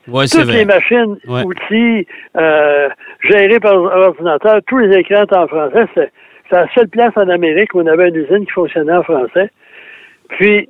Ouais, 0.07 0.25
Toutes 0.27 0.43
vrai. 0.43 0.53
les 0.57 0.65
machines, 0.65 1.17
Ouais. 1.27 1.43
outils, 1.43 2.07
euh, 2.37 2.89
gérés 3.29 3.59
par 3.59 3.75
ordinateur, 3.75 4.59
tous 4.67 4.77
les 4.79 4.97
écrans 4.97 5.23
étaient 5.23 5.35
en 5.37 5.47
français. 5.47 5.85
C'est 5.95 6.11
la 6.51 6.67
seule 6.75 6.89
place 6.89 7.13
en 7.15 7.29
Amérique 7.29 7.73
où 7.73 7.81
on 7.81 7.87
avait 7.87 8.09
une 8.09 8.15
usine 8.17 8.45
qui 8.45 8.51
fonctionnait 8.51 8.91
en 8.93 9.03
français. 9.03 9.49
Puis, 10.29 10.67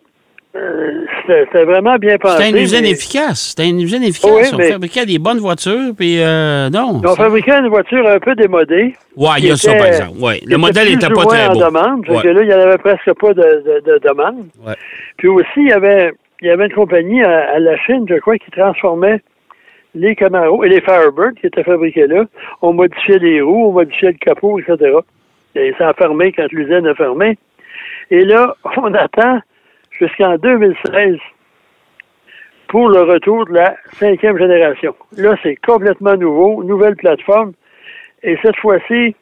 euh, 0.55 0.91
c'était 1.25 1.63
vraiment 1.63 1.95
bien 1.95 2.17
pensé. 2.19 2.37
C'était 2.37 2.49
une 2.51 2.57
usine 2.63 2.81
mais 2.83 2.91
efficace. 2.91 3.41
C'était 3.55 3.67
une 3.69 3.81
usine 3.81 4.03
efficace. 4.03 4.31
Oui, 4.31 4.43
on 4.53 4.57
mais- 4.57 4.71
fabriquait 4.71 5.05
des 5.07 5.17
bonnes 5.17 5.39
voitures, 5.39 5.93
puis 5.97 6.21
euh, 6.21 6.69
non. 6.69 7.01
On 7.03 7.15
fabriquait 7.15 7.57
une 7.57 7.69
voiture 7.69 8.07
un 8.07 8.19
peu 8.19 8.35
démodée. 8.35 8.93
Ouais, 9.17 9.29
il 9.39 9.45
y 9.45 9.51
a 9.51 9.55
ça, 9.55 9.73
par 9.73 9.87
exemple. 9.87 10.19
Ouais. 10.21 10.41
Le 10.45 10.57
modèle 10.57 10.89
n'était 10.89 11.09
pas 11.09 11.25
très 11.25 11.47
en 11.47 11.53
beau. 11.53 11.59
demande. 11.59 12.05
Fait 12.05 12.11
Ouais. 12.13 12.21
que 12.21 12.27
là, 12.27 12.41
il 12.43 12.47
n'y 12.49 12.53
en 12.53 12.59
avait 12.59 12.77
presque 12.77 13.11
pas 13.19 13.33
de, 13.33 13.41
de, 13.41 13.81
de 13.93 13.99
demande. 14.07 14.45
Ouais. 14.65 14.75
Puis 15.17 15.27
aussi, 15.27 15.47
il 15.57 15.69
y 15.69 15.73
avait, 15.73 16.11
il 16.43 16.47
y 16.47 16.51
avait 16.51 16.65
une 16.65 16.73
compagnie 16.73 17.23
à, 17.23 17.57
la 17.57 17.77
Chine, 17.77 18.05
je 18.07 18.15
crois, 18.15 18.37
qui 18.37 18.51
transformait 18.51 19.21
les 19.95 20.13
Camaro 20.13 20.65
et 20.65 20.69
les 20.69 20.81
Firebird 20.81 21.35
qui 21.35 21.47
étaient 21.47 21.63
fabriqués 21.63 22.05
là. 22.05 22.25
On 22.61 22.73
modifiait 22.73 23.19
les 23.19 23.41
roues, 23.41 23.69
on 23.69 23.71
modifiait 23.71 24.11
le 24.11 24.17
capot, 24.17 24.59
etc. 24.59 24.97
Et 25.55 25.73
ça 25.77 25.89
a 25.89 25.93
fermé 25.93 26.33
quand 26.33 26.51
l'usine 26.51 26.85
a 26.85 26.95
fermé. 26.95 27.37
Et 28.11 28.25
là, 28.25 28.57
on 28.77 28.93
attend 28.93 29.39
jusqu'en 29.91 30.35
2016 30.35 31.17
pour 32.67 32.89
le 32.89 33.03
retour 33.03 33.45
de 33.45 33.53
la 33.53 33.77
cinquième 33.93 34.37
génération. 34.37 34.93
Là, 35.15 35.35
c'est 35.43 35.55
complètement 35.55 36.17
nouveau, 36.17 36.61
nouvelle 36.65 36.97
plateforme. 36.97 37.53
Et 38.21 38.37
cette 38.43 38.57
fois-ci, 38.57 39.15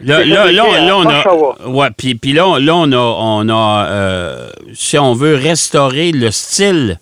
Là, 0.00 0.24
là, 0.24 0.52
là, 0.52 0.64
on 0.96 1.08
a. 1.08 1.68
Ouais, 1.68 1.88
puis, 1.96 2.14
puis 2.16 2.32
là, 2.32 2.58
là, 2.60 2.74
on 2.76 2.92
a, 2.92 2.96
on 2.96 3.48
a 3.48 3.86
euh, 3.88 4.48
si 4.74 4.98
on 4.98 5.14
veut 5.14 5.34
restaurer 5.36 6.12
le 6.12 6.30
style 6.30 6.98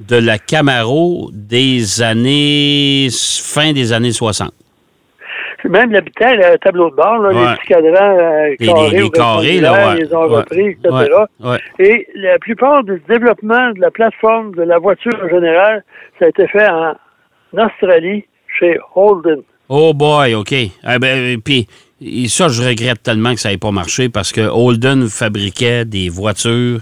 de 0.00 0.16
la 0.16 0.38
Camaro 0.38 1.30
des 1.32 2.02
années. 2.02 3.08
fin 3.42 3.72
des 3.72 3.92
années 3.92 4.12
60. 4.12 4.52
Même 5.64 5.90
l'habitat, 5.90 6.32
le 6.34 6.58
tableau 6.58 6.90
de 6.90 6.94
bord, 6.94 7.18
là, 7.18 7.30
Ouais. 7.30 7.50
les 7.50 7.56
petits 7.56 7.66
cadrans 7.66 8.16
euh, 8.16 8.54
Les- 8.60 8.66
carrés, 8.68 8.90
les- 8.90 8.96
les 8.98 9.02
ou 9.02 9.10
carrés, 9.10 9.60
là, 9.60 9.72
ouais. 9.94 10.00
ils 10.06 10.14
ont 10.14 10.28
Ouais. 10.28 10.36
repris, 10.36 10.66
etc. 10.68 11.24
Et 11.80 12.06
la 12.14 12.38
plupart 12.38 12.84
du 12.84 13.02
développement 13.08 13.72
de 13.72 13.80
la 13.80 13.90
plateforme 13.90 14.54
de 14.54 14.62
la 14.62 14.78
voiture 14.78 15.18
en 15.24 15.28
général, 15.28 15.82
ça 16.20 16.26
a 16.26 16.28
été 16.28 16.46
fait 16.46 16.68
en 16.68 16.94
Australie, 17.58 18.24
chez 18.60 18.78
Holden. 18.94 19.42
Oh 19.68 19.92
boy, 19.92 20.34
OK. 20.36 20.52
Eh 20.52 20.70
ben, 21.00 21.40
puis 21.42 21.66
et 22.00 22.28
ça, 22.28 22.48
je 22.48 22.62
regrette 22.62 23.02
tellement 23.02 23.34
que 23.34 23.40
ça 23.40 23.50
n'ait 23.50 23.58
pas 23.58 23.70
marché 23.70 24.08
parce 24.08 24.32
que 24.32 24.40
Holden 24.42 25.08
fabriquait 25.08 25.84
des 25.84 26.08
voitures. 26.08 26.80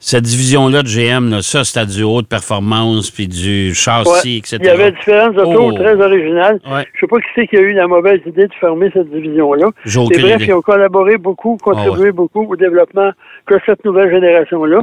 Cette 0.00 0.22
division-là 0.22 0.84
de 0.84 0.88
GM, 0.88 1.28
là, 1.28 1.42
ça, 1.42 1.64
c'était 1.64 1.84
du 1.84 2.04
haute 2.04 2.28
performance, 2.28 3.10
puis 3.10 3.26
du 3.26 3.74
châssis, 3.74 4.08
Ouais. 4.28 4.36
etc. 4.36 4.58
Il 4.60 4.66
y 4.66 4.68
avait 4.68 4.92
différentes 4.92 5.36
autos 5.36 5.70
Oh. 5.70 5.72
très 5.72 5.94
originales. 6.00 6.60
Ouais. 6.70 6.86
Je 6.94 7.00
sais 7.00 7.06
pas 7.08 7.16
qui 7.18 7.26
c'est 7.34 7.46
qui 7.48 7.56
a 7.56 7.60
eu 7.60 7.72
la 7.72 7.88
mauvaise 7.88 8.20
idée 8.24 8.46
de 8.46 8.54
fermer 8.60 8.90
cette 8.94 9.10
division-là. 9.10 9.70
Et 9.84 9.90
bref, 10.20 10.36
idée. 10.36 10.44
ils 10.46 10.52
ont 10.54 10.60
collaboré 10.62 11.16
beaucoup, 11.18 11.56
contribué 11.56 12.12
beaucoup 12.12 12.44
au 12.48 12.54
développement 12.54 13.10
de 13.50 13.60
cette 13.66 13.84
nouvelle 13.84 14.12
génération-là. 14.12 14.82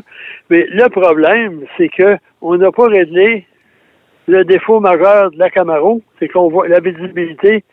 Mais 0.49 0.67
le 0.69 0.89
problème, 0.89 1.61
c'est 1.77 1.87
que 1.87 2.17
on 2.41 2.57
n'a 2.57 2.71
pas 2.73 2.87
réglé 2.87 3.45
le 4.27 4.43
défaut 4.43 4.81
majeur 4.81 5.31
de 5.31 5.39
la 5.39 5.49
Camaro, 5.49 6.01
c'est 6.19 6.27
qu'on 6.27 6.49
voit 6.49 6.67
la 6.67 6.81
visibilité 6.81 7.63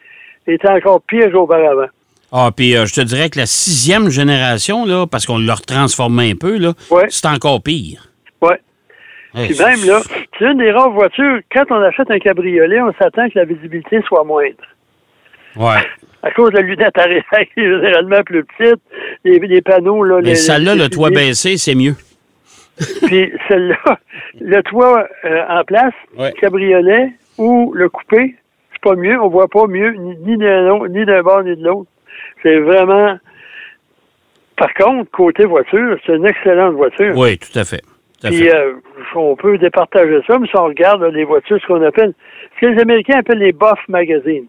était 0.47 0.69
encore 0.71 1.01
pire 1.03 1.31
qu'auparavant. 1.33 1.87
Ah, 2.33 2.51
puis 2.57 2.75
euh, 2.77 2.87
je 2.87 2.95
te 2.95 3.01
dirais 3.03 3.29
que 3.29 3.39
la 3.39 3.47
sixième 3.47 4.09
génération, 4.09 4.87
là, 4.87 5.07
parce 5.07 5.27
qu'on 5.27 5.39
l'a 5.39 5.55
retransformé 5.55 6.31
un 6.31 6.35
peu, 6.37 6.57
là, 6.57 6.73
Ouais. 6.91 7.05
c'est 7.11 7.27
encore 7.27 7.63
pire. 7.63 8.09
Ouais. 8.41 8.59
Hey, 9.35 9.49
Puis 9.49 9.59
même 9.59 9.85
là, 9.87 10.01
c'est 10.39 10.45
une 10.45 10.59
des 10.59 10.71
rares 10.73 10.91
voitures, 10.91 11.41
quand 11.53 11.65
on 11.71 11.83
achète 11.83 12.11
un 12.11 12.19
cabriolet, 12.19 12.81
on 12.81 12.93
s'attend 12.95 13.29
que 13.29 13.39
la 13.39 13.45
visibilité 13.45 14.01
soit 14.07 14.25
moindre. 14.25 14.57
Ouais. 15.57 15.81
À 16.23 16.31
cause 16.31 16.51
de 16.51 16.57
la 16.57 16.63
lunette 16.63 16.97
arrière 16.97 17.23
qui 17.55 17.61
est 17.61 17.65
généralement 17.71 18.23
plus 18.23 18.45
petite, 18.45 18.81
les, 19.25 19.39
les 19.39 19.61
panneaux, 19.63 20.03
là. 20.03 20.21
Mais 20.23 20.35
celle-là, 20.35 20.75
le 20.75 20.89
toit 20.89 21.11
baissé, 21.11 21.57
c'est 21.59 21.75
mieux. 21.75 21.95
Puis 23.07 23.31
celle-là, 23.49 23.99
le 24.41 24.63
toit 24.63 25.07
euh, 25.25 25.43
en 25.49 25.65
place, 25.65 25.93
Ouais. 26.17 26.33
cabriolet 26.41 27.13
ou 27.39 27.73
le 27.75 27.89
coupé, 27.91 28.37
pas 28.83 28.95
mieux. 28.97 29.19
On 29.21 29.29
voit 29.29 29.49
pas 29.49 29.67
mieux 29.67 29.93
ni, 29.93 30.37
d'un 30.37 30.89
ni 30.89 31.05
d'un 31.05 31.23
bord 31.23 31.43
ni 31.43 31.57
de 31.57 31.65
l'autre. 31.65 31.89
C'est 32.43 32.59
vraiment. 32.59 33.17
Par 34.57 34.73
contre, 34.75 35.11
côté 35.11 35.45
voiture, 35.45 35.97
c'est 36.05 36.15
une 36.15 36.27
excellente 36.27 36.75
voiture. 36.75 37.17
Oui, 37.17 37.39
tout 37.39 37.59
à 37.59 37.65
fait. 37.65 37.81
Tout 38.21 38.27
à 38.27 38.31
Puis 38.31 38.45
fait. 38.49 38.55
euh, 38.55 38.75
on 39.17 39.35
peut 39.35 39.59
départager 39.59 40.21
ça, 40.27 40.39
mais 40.39 40.47
si 40.47 40.57
on 40.57 40.65
regarde 40.67 41.03
là, 41.03 41.09
les 41.11 41.25
voitures, 41.25 41.59
ce 41.61 41.67
qu'on 41.67 41.83
appelle, 41.83 42.13
ce 42.57 42.61
que 42.61 42.67
les 42.67 42.81
Américains 42.83 43.19
appellent 43.21 43.39
les 43.39 43.53
Buff 43.53 43.81
Magazines. 43.89 44.47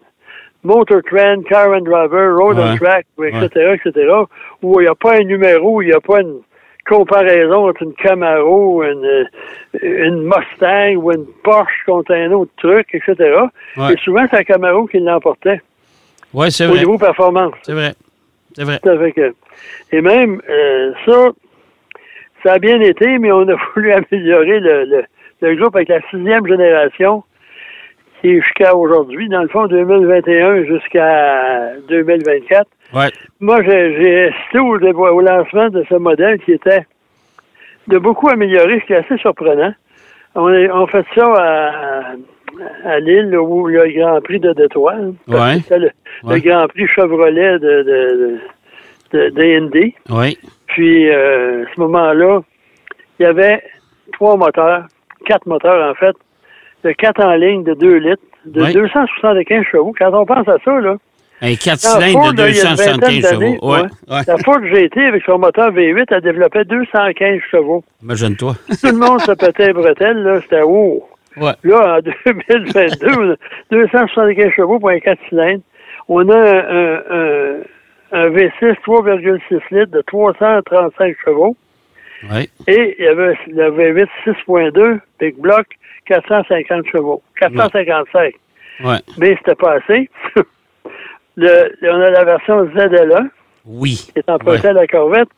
Motor 0.62 1.00
Trend, 1.10 1.42
Car 1.48 1.72
and 1.72 1.80
Driver, 1.82 2.34
Road 2.36 2.56
Ouais. 2.56 2.64
and 2.70 2.76
Track, 2.76 3.06
etc., 3.22 3.74
etc., 3.74 4.08
où 4.62 4.80
il 4.80 4.84
n'y 4.84 4.88
a 4.88 4.94
pas 4.94 5.16
un 5.16 5.24
numéro, 5.24 5.82
il 5.82 5.88
n'y 5.88 5.92
a 5.92 6.00
pas 6.00 6.20
une 6.20 6.40
comparaison 6.88 7.68
entre 7.68 7.82
une 7.82 7.94
Camaro, 7.94 8.82
une, 8.82 9.04
euh, 9.04 9.24
une 9.82 10.22
Mustang 10.22 10.94
ou 10.96 11.12
une 11.12 11.26
Porsche 11.42 11.84
contre 11.86 12.12
un 12.14 12.30
autre 12.32 12.52
truc, 12.58 12.88
etc. 12.94 13.14
Ouais. 13.76 13.94
Et 13.94 13.96
souvent, 13.98 14.24
c'est 14.30 14.36
la 14.36 14.44
Camaro 14.44 14.86
qui 14.86 14.98
l'emportait 14.98 15.60
Oui, 16.32 16.50
c'est 16.52 16.66
au 16.66 16.70
vrai. 16.70 16.78
niveau 16.80 16.98
performance. 16.98 17.54
C'est 17.62 17.72
vrai. 17.72 17.92
C'est 18.56 18.64
vrai. 18.64 19.12
Que- 19.12 19.34
et 19.92 20.00
même 20.00 20.40
euh, 20.48 20.92
ça, 21.06 21.30
ça 22.42 22.52
a 22.54 22.58
bien 22.58 22.80
été, 22.80 23.18
mais 23.18 23.32
on 23.32 23.48
a 23.48 23.56
voulu 23.74 23.92
améliorer 23.92 24.60
le, 24.60 24.84
le, 24.84 25.04
le 25.42 25.56
groupe 25.56 25.74
avec 25.76 25.88
la 25.88 26.00
sixième 26.10 26.46
génération 26.46 27.24
qui 28.20 28.30
est 28.30 28.40
jusqu'à 28.40 28.74
aujourd'hui, 28.74 29.28
dans 29.28 29.42
le 29.42 29.48
fond, 29.48 29.66
2021 29.66 30.64
jusqu'à 30.64 31.72
2024. 31.88 32.66
Ouais. 32.94 33.10
Moi, 33.40 33.62
j'ai 33.64 34.24
assisté 34.28 34.58
au, 34.58 34.76
au 34.78 35.20
lancement 35.20 35.68
de 35.68 35.84
ce 35.88 35.94
modèle 35.94 36.38
qui 36.40 36.52
était 36.52 36.86
de 37.88 37.98
beaucoup 37.98 38.28
améliorer, 38.28 38.80
ce 38.80 38.86
qui 38.86 38.92
est 38.92 38.96
assez 39.04 39.16
surprenant. 39.18 39.74
On, 40.34 40.52
est, 40.52 40.70
on 40.70 40.86
fait 40.86 41.04
ça 41.14 41.26
à, 41.36 42.02
à 42.84 43.00
Lille, 43.00 43.36
où 43.36 43.68
il 43.68 43.74
y 43.76 43.78
a 43.78 43.84
le 43.86 43.92
Grand 43.92 44.20
Prix 44.20 44.40
de 44.40 44.52
Détroit. 44.52 44.94
hein, 44.94 45.12
Ouais. 45.28 45.56
le. 45.78 46.38
Grand 46.40 46.66
Prix 46.68 46.86
Chevrolet 46.88 47.58
de, 47.58 47.82
de, 47.82 48.38
de, 49.12 49.18
de 49.18 49.28
DND. 49.30 49.92
Oui. 50.10 50.38
Puis, 50.68 51.08
euh, 51.10 51.64
à 51.64 51.74
ce 51.74 51.80
moment-là, 51.80 52.40
il 53.18 53.22
y 53.24 53.26
avait 53.26 53.62
trois 54.12 54.36
moteurs, 54.36 54.84
quatre 55.26 55.46
moteurs 55.46 55.90
en 55.90 55.94
fait, 55.94 56.16
de 56.84 56.92
quatre 56.92 57.22
en 57.24 57.34
ligne 57.34 57.62
de 57.64 57.74
2 57.74 57.96
litres, 57.96 58.22
de 58.46 58.62
Ouais. 58.62 58.72
275 58.72 59.64
chevaux. 59.70 59.94
Quand 59.98 60.12
on 60.14 60.26
pense 60.26 60.48
à 60.48 60.56
ça, 60.64 60.80
là, 60.80 60.96
Un 61.42 61.54
4 61.54 61.66
dans 61.66 62.00
cylindres 62.00 62.32
de 62.32 62.42
là, 62.42 62.48
il 62.48 62.56
y 62.56 62.60
a 62.60 62.70
une 62.70 62.76
275 62.76 63.00
vingtaine 63.00 63.20
d'années, 63.20 63.56
chevaux. 63.58 63.72
Ouais. 63.72 63.80
ouais. 63.82 64.16
ouais. 64.16 64.22
la 64.26 64.38
Ford 64.38 64.60
GT, 64.64 65.00
avec 65.00 65.22
son 65.24 65.38
moteur 65.38 65.72
V8, 65.72 66.06
elle 66.10 66.20
développait 66.20 66.64
215 66.64 67.40
chevaux. 67.50 67.84
Imagine-toi. 68.02 68.54
Tout 68.80 68.86
le 68.86 68.92
monde 68.92 69.20
se 69.20 69.32
pétait 69.32 69.66
les 69.68 69.72
bretelles, 69.72 70.22
là, 70.22 70.40
c'était 70.40 70.62
haut. 70.62 71.08
Ouais. 71.36 71.52
Là, 71.64 71.98
en 71.98 72.00
2022, 72.00 73.08
on 73.18 73.30
a 73.32 73.36
275 73.70 74.52
chevaux 74.52 74.78
pour 74.78 74.90
un 74.90 75.00
4 75.00 75.18
cylindres. 75.28 75.62
On 76.08 76.28
a 76.28 76.36
un, 76.36 76.58
un, 76.58 77.02
un, 77.10 77.54
un 78.12 78.28
V6 78.30 78.76
3,6 78.86 79.60
litres 79.72 79.90
de 79.92 80.00
335 80.02 81.16
chevaux. 81.24 81.56
Oui. 82.30 82.48
Et 82.68 82.96
il 82.98 83.04
y 83.04 83.08
avait 83.08 83.36
le 83.48 83.70
V8 83.70 84.08
6.2, 84.26 85.00
Big 85.20 85.36
Block, 85.36 85.66
450 86.06 86.86
chevaux. 86.90 87.22
455. 87.40 88.34
Ouais. 88.84 88.96
Mais 89.18 89.36
c'était 89.38 89.54
pas 89.54 89.74
assez. 89.74 90.08
le, 91.36 91.70
on 91.82 92.00
a 92.00 92.10
la 92.10 92.24
version 92.24 92.66
ZLA, 92.74 93.22
Oui. 93.66 94.08
qui 94.12 94.18
est 94.18 94.30
empruntée 94.30 94.68
à 94.68 94.72
la 94.72 94.86
Corvette, 94.86 95.28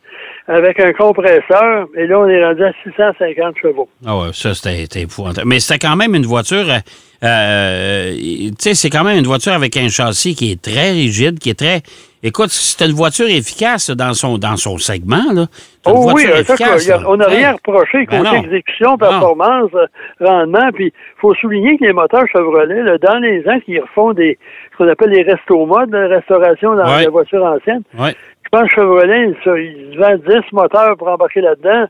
avec 0.49 0.79
un 0.81 0.93
compresseur. 0.93 1.87
Et 1.97 2.07
là, 2.07 2.21
on 2.21 2.29
est 2.29 2.45
rendu 2.45 2.65
à 2.65 2.73
650 2.85 3.57
chevaux. 3.61 3.89
Ah 4.05 4.17
ouais, 4.19 4.29
ça, 4.33 4.55
c'était 4.55 4.77
c'était 4.83 5.03
épouvantable. 5.03 5.47
Mais 5.49 5.61
c'était 5.61 5.79
quand 5.87 5.97
même 5.97 6.15
une 6.15 6.27
voiture, 6.27 6.67
euh, 6.71 6.79
euh, 7.25 8.13
tu 8.17 8.53
sais, 8.59 8.75
c'est 8.75 8.91
quand 8.91 9.05
même 9.05 9.19
une 9.19 9.27
voiture 9.27 9.53
avec 9.53 9.77
un 9.77 9.89
châssis 9.89 10.35
qui 10.35 10.53
est 10.53 10.61
très 10.63 10.91
rigide, 10.93 11.39
qui 11.39 11.51
est 11.51 11.59
très... 11.59 11.83
Écoute, 12.27 12.51
c'était 12.51 12.87
une 12.87 12.97
voiture 12.97 13.29
efficace 13.29 13.89
dans 13.91 14.13
son, 14.13 14.37
dans 14.37 14.57
son 14.57 14.79
segment, 14.79 15.33
là. 15.33 15.43
Une 15.43 15.93
Oh 15.93 15.93
oui, 16.13 16.25
voiture 16.25 16.31
euh, 16.35 16.43
ça, 16.43 16.55
efficace, 16.55 16.91
on 17.07 17.17
n'a 17.17 17.27
rien 17.27 17.53
reproché 17.53 18.05
Ben 18.11 18.19
côté 18.25 18.37
non. 18.37 18.43
exécution, 18.43 18.99
performance, 18.99 19.71
euh, 19.75 19.87
rendement. 20.21 20.69
Puis, 20.75 20.87
il 20.87 21.21
faut 21.21 21.35
souligner 21.35 21.79
que 21.79 21.85
les 21.85 21.93
moteurs 21.93 22.25
Chevrolet, 22.33 22.83
là, 22.83 22.99
dans 22.99 23.19
les 23.21 23.47
ans 23.49 23.61
qui 23.65 23.79
refont 23.79 24.13
des 24.13 24.37
ce 24.73 24.77
qu'on 24.79 24.89
appelle 24.89 25.11
les 25.11 25.23
resto-modes, 25.23 25.91
la 25.93 26.09
restauration 26.09 26.75
dans 26.75 26.85
Ouais. 26.85 27.03
les 27.03 27.09
voitures 27.09 27.45
anciennes, 27.45 27.83
Ouais. 27.97 28.15
je 28.45 28.49
pense 28.51 28.69
que 28.69 28.75
Chevrolet, 28.75 29.31
ils 29.47 29.97
vendent 29.99 30.23
10 30.27 30.53
moteurs 30.53 30.97
pour 30.97 31.07
embarquer 31.09 31.43
là-dedans. 31.43 31.87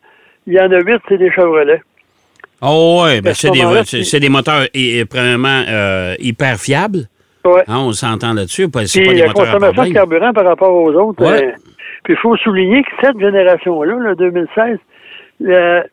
Il 0.47 0.53
y 0.53 0.61
en 0.61 0.71
a 0.71 0.79
8, 0.81 1.01
c'est 1.09 1.17
des 1.19 1.33
Chevrolet. 1.33 1.81
Oh 2.61 3.03
ouais, 3.05 3.21
ben 3.23 3.35
c'est 3.35 3.51
des, 3.51 4.21
des 4.21 4.29
moteurs, 4.29 4.67
et, 4.75 4.99
et, 4.99 5.05
premièrement, 5.07 5.63
euh, 5.69 6.15
hyper 6.19 6.57
fiables. 6.59 7.07
Ouais. 7.47 7.63
Hein, 7.69 7.79
on 7.79 7.93
s'entend 7.93 8.35
là-dessus. 8.35 8.67
C'est 8.87 9.01
Puis 9.01 9.07
pas 9.07 9.15
la 9.15 9.31
à 9.31 9.33
consommation 9.33 9.85
de 9.85 9.93
carburant 9.93 10.33
par 10.33 10.45
rapport 10.45 10.73
aux 10.75 10.93
autres. 10.93 11.23
Ouais. 11.25 11.45
euh, 11.47 11.53
Puis 12.05 12.15
il 12.15 12.17
faut 12.19 12.37
souligner 12.37 12.83
que 12.83 12.91
cette 13.03 13.19
génération-là, 13.19 13.95
le 13.97 14.15
2016, 14.17 14.79
la, 15.41 15.85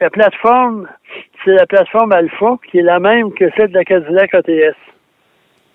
la 0.00 0.10
plateforme, 0.10 0.88
c'est 1.44 1.52
la 1.52 1.66
plateforme 1.66 2.12
Alpha, 2.12 2.56
qui 2.70 2.78
est 2.78 2.82
la 2.82 2.98
même 3.00 3.32
que 3.32 3.44
celle 3.56 3.68
de 3.68 3.74
la 3.74 3.84
Cadillac 3.84 4.34
ATS. 4.34 4.76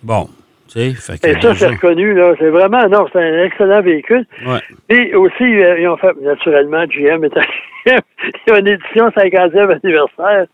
Bon. 0.03 0.27
Fait 0.73 0.93
Et 1.25 1.41
ça, 1.41 1.53
c'est 1.53 1.67
reconnu, 1.67 2.13
là. 2.13 2.33
C'est 2.39 2.49
vraiment, 2.49 2.87
non, 2.87 3.05
c'est 3.11 3.19
un 3.19 3.43
excellent 3.43 3.81
véhicule. 3.81 4.25
Ouais. 4.45 4.59
Et 4.87 5.13
aussi, 5.15 5.43
euh, 5.43 5.77
ils 5.77 5.87
ont 5.89 5.97
fait, 5.97 6.13
naturellement, 6.21 6.85
GM 6.85 7.25
est 7.25 7.35
un 7.37 7.41
il 7.85 7.99
y 8.47 8.51
a 8.51 8.59
une 8.59 8.67
édition 8.67 9.09
50e 9.09 9.79
anniversaire. 9.83 10.45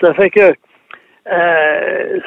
Ça 0.00 0.14
fait 0.14 0.30
que 0.30 0.52
euh, 1.30 2.18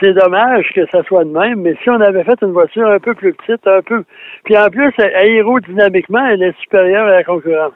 c'est 0.00 0.12
dommage 0.12 0.66
que 0.74 0.80
ça 0.90 1.02
soit 1.04 1.24
de 1.24 1.30
même, 1.30 1.60
mais 1.60 1.74
si 1.82 1.90
on 1.90 2.00
avait 2.00 2.24
fait 2.24 2.38
une 2.42 2.52
voiture 2.52 2.88
un 2.88 2.98
peu 2.98 3.14
plus 3.14 3.32
petite, 3.34 3.66
un 3.66 3.82
peu. 3.82 4.04
Puis 4.44 4.56
en 4.58 4.68
plus, 4.70 4.92
aérodynamiquement, 4.98 6.26
elle 6.26 6.42
est 6.42 6.58
supérieure 6.60 7.06
à 7.06 7.12
la 7.12 7.24
concurrence. 7.24 7.72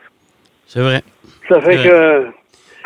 C'est 0.67 0.81
vrai. 0.81 1.03
Ça 1.49 1.61
fait 1.61 1.79
Euh, 1.87 2.23
que. 2.25 2.27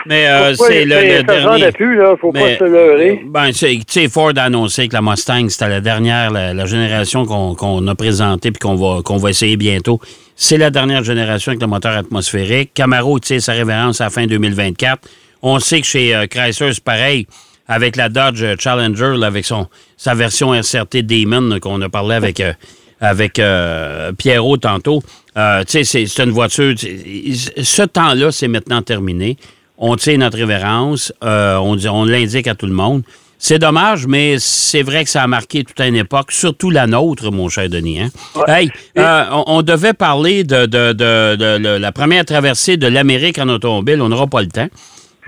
Mais 0.08 0.28
euh, 0.28 0.54
c'est 0.54 0.84
le, 0.84 0.94
le 1.18 1.22
dernier. 1.24 1.72
plus, 1.72 1.96
là. 1.96 2.14
Faut 2.20 2.30
Mais, 2.32 2.52
pas 2.56 2.58
se 2.58 2.70
leurrer. 2.70 3.22
Ben, 3.26 3.50
c'est- 3.52 3.74
tu 3.78 3.84
sais, 3.88 4.08
Ford 4.08 4.30
a 4.36 4.42
annoncé 4.42 4.86
que 4.86 4.92
la 4.94 5.02
Mustang, 5.02 5.48
c'était 5.48 5.68
la 5.68 5.80
dernière, 5.80 6.30
la, 6.30 6.54
la 6.54 6.64
génération 6.66 7.24
qu'on 7.24 7.54
qu'on 7.56 7.84
a 7.88 7.94
présentée 7.96 8.52
puis 8.52 8.60
qu'on 8.60 8.76
va, 8.76 9.02
qu'on 9.02 9.16
va 9.16 9.30
essayer 9.30 9.56
bientôt. 9.56 9.98
C'est 10.36 10.58
la 10.58 10.70
dernière 10.70 11.02
génération 11.02 11.50
avec 11.50 11.62
le 11.62 11.66
moteur 11.66 11.96
atmosphérique. 11.96 12.72
Camaro, 12.74 13.18
tu 13.18 13.28
sais, 13.28 13.40
sa 13.40 13.52
révérence 13.52 14.00
à 14.00 14.04
la 14.04 14.10
fin 14.10 14.26
2024. 14.26 15.00
On 15.48 15.60
sait 15.60 15.80
que 15.80 15.86
chez 15.86 16.14
euh, 16.14 16.26
Chrysler, 16.26 16.72
c'est 16.74 16.82
pareil. 16.82 17.26
Avec 17.68 17.96
la 17.96 18.08
Dodge 18.08 18.44
Challenger, 18.60 19.14
là, 19.16 19.26
avec 19.28 19.44
son, 19.44 19.66
sa 19.96 20.14
version 20.14 20.54
SRT 20.60 21.02
Demon 21.02 21.58
qu'on 21.60 21.80
a 21.82 21.88
parlé 21.88 22.14
avec, 22.16 22.40
euh, 22.40 22.52
avec 23.00 23.38
euh, 23.38 24.12
Pierrot 24.12 24.56
tantôt. 24.56 25.02
Euh, 25.36 25.62
tu 25.64 25.72
sais, 25.72 25.84
c'est- 25.84 26.06
c'est 26.06 26.22
une 26.24 26.30
voiture. 26.30 26.74
Ce 26.78 27.82
temps-là, 27.82 28.30
c'est 28.32 28.48
maintenant 28.48 28.82
terminé. 28.82 29.36
On 29.78 29.96
tient 29.96 30.16
notre 30.16 30.38
révérence. 30.38 31.12
euh, 31.24 31.56
on 31.56 32.04
l'indique 32.04 32.46
à 32.48 32.54
tout 32.54 32.66
le 32.66 32.72
monde. 32.72 33.02
C'est 33.38 33.58
dommage, 33.58 34.06
mais 34.06 34.36
c'est 34.38 34.82
vrai 34.82 35.04
que 35.04 35.10
ça 35.10 35.22
a 35.22 35.26
marqué 35.26 35.62
toute 35.62 35.78
une 35.80 35.96
époque, 35.96 36.32
surtout 36.32 36.70
la 36.70 36.86
nôtre, 36.86 37.30
mon 37.30 37.48
cher 37.50 37.68
Denis. 37.68 38.00
hein? 38.00 38.08
Hey, 38.48 38.70
euh, 38.96 39.24
on, 39.32 39.44
on 39.58 39.62
devait 39.62 39.92
parler 39.92 40.42
de- 40.44 40.64
de- 40.66 40.92
de 40.94 41.68
la 41.78 41.92
première 41.92 42.24
traversée 42.24 42.76
de 42.78 42.86
l'Amérique 42.86 43.38
en 43.38 43.48
automobile. 43.50 44.00
On 44.00 44.08
n'aura 44.08 44.26
pas 44.26 44.40
le 44.40 44.48
temps. 44.48 44.68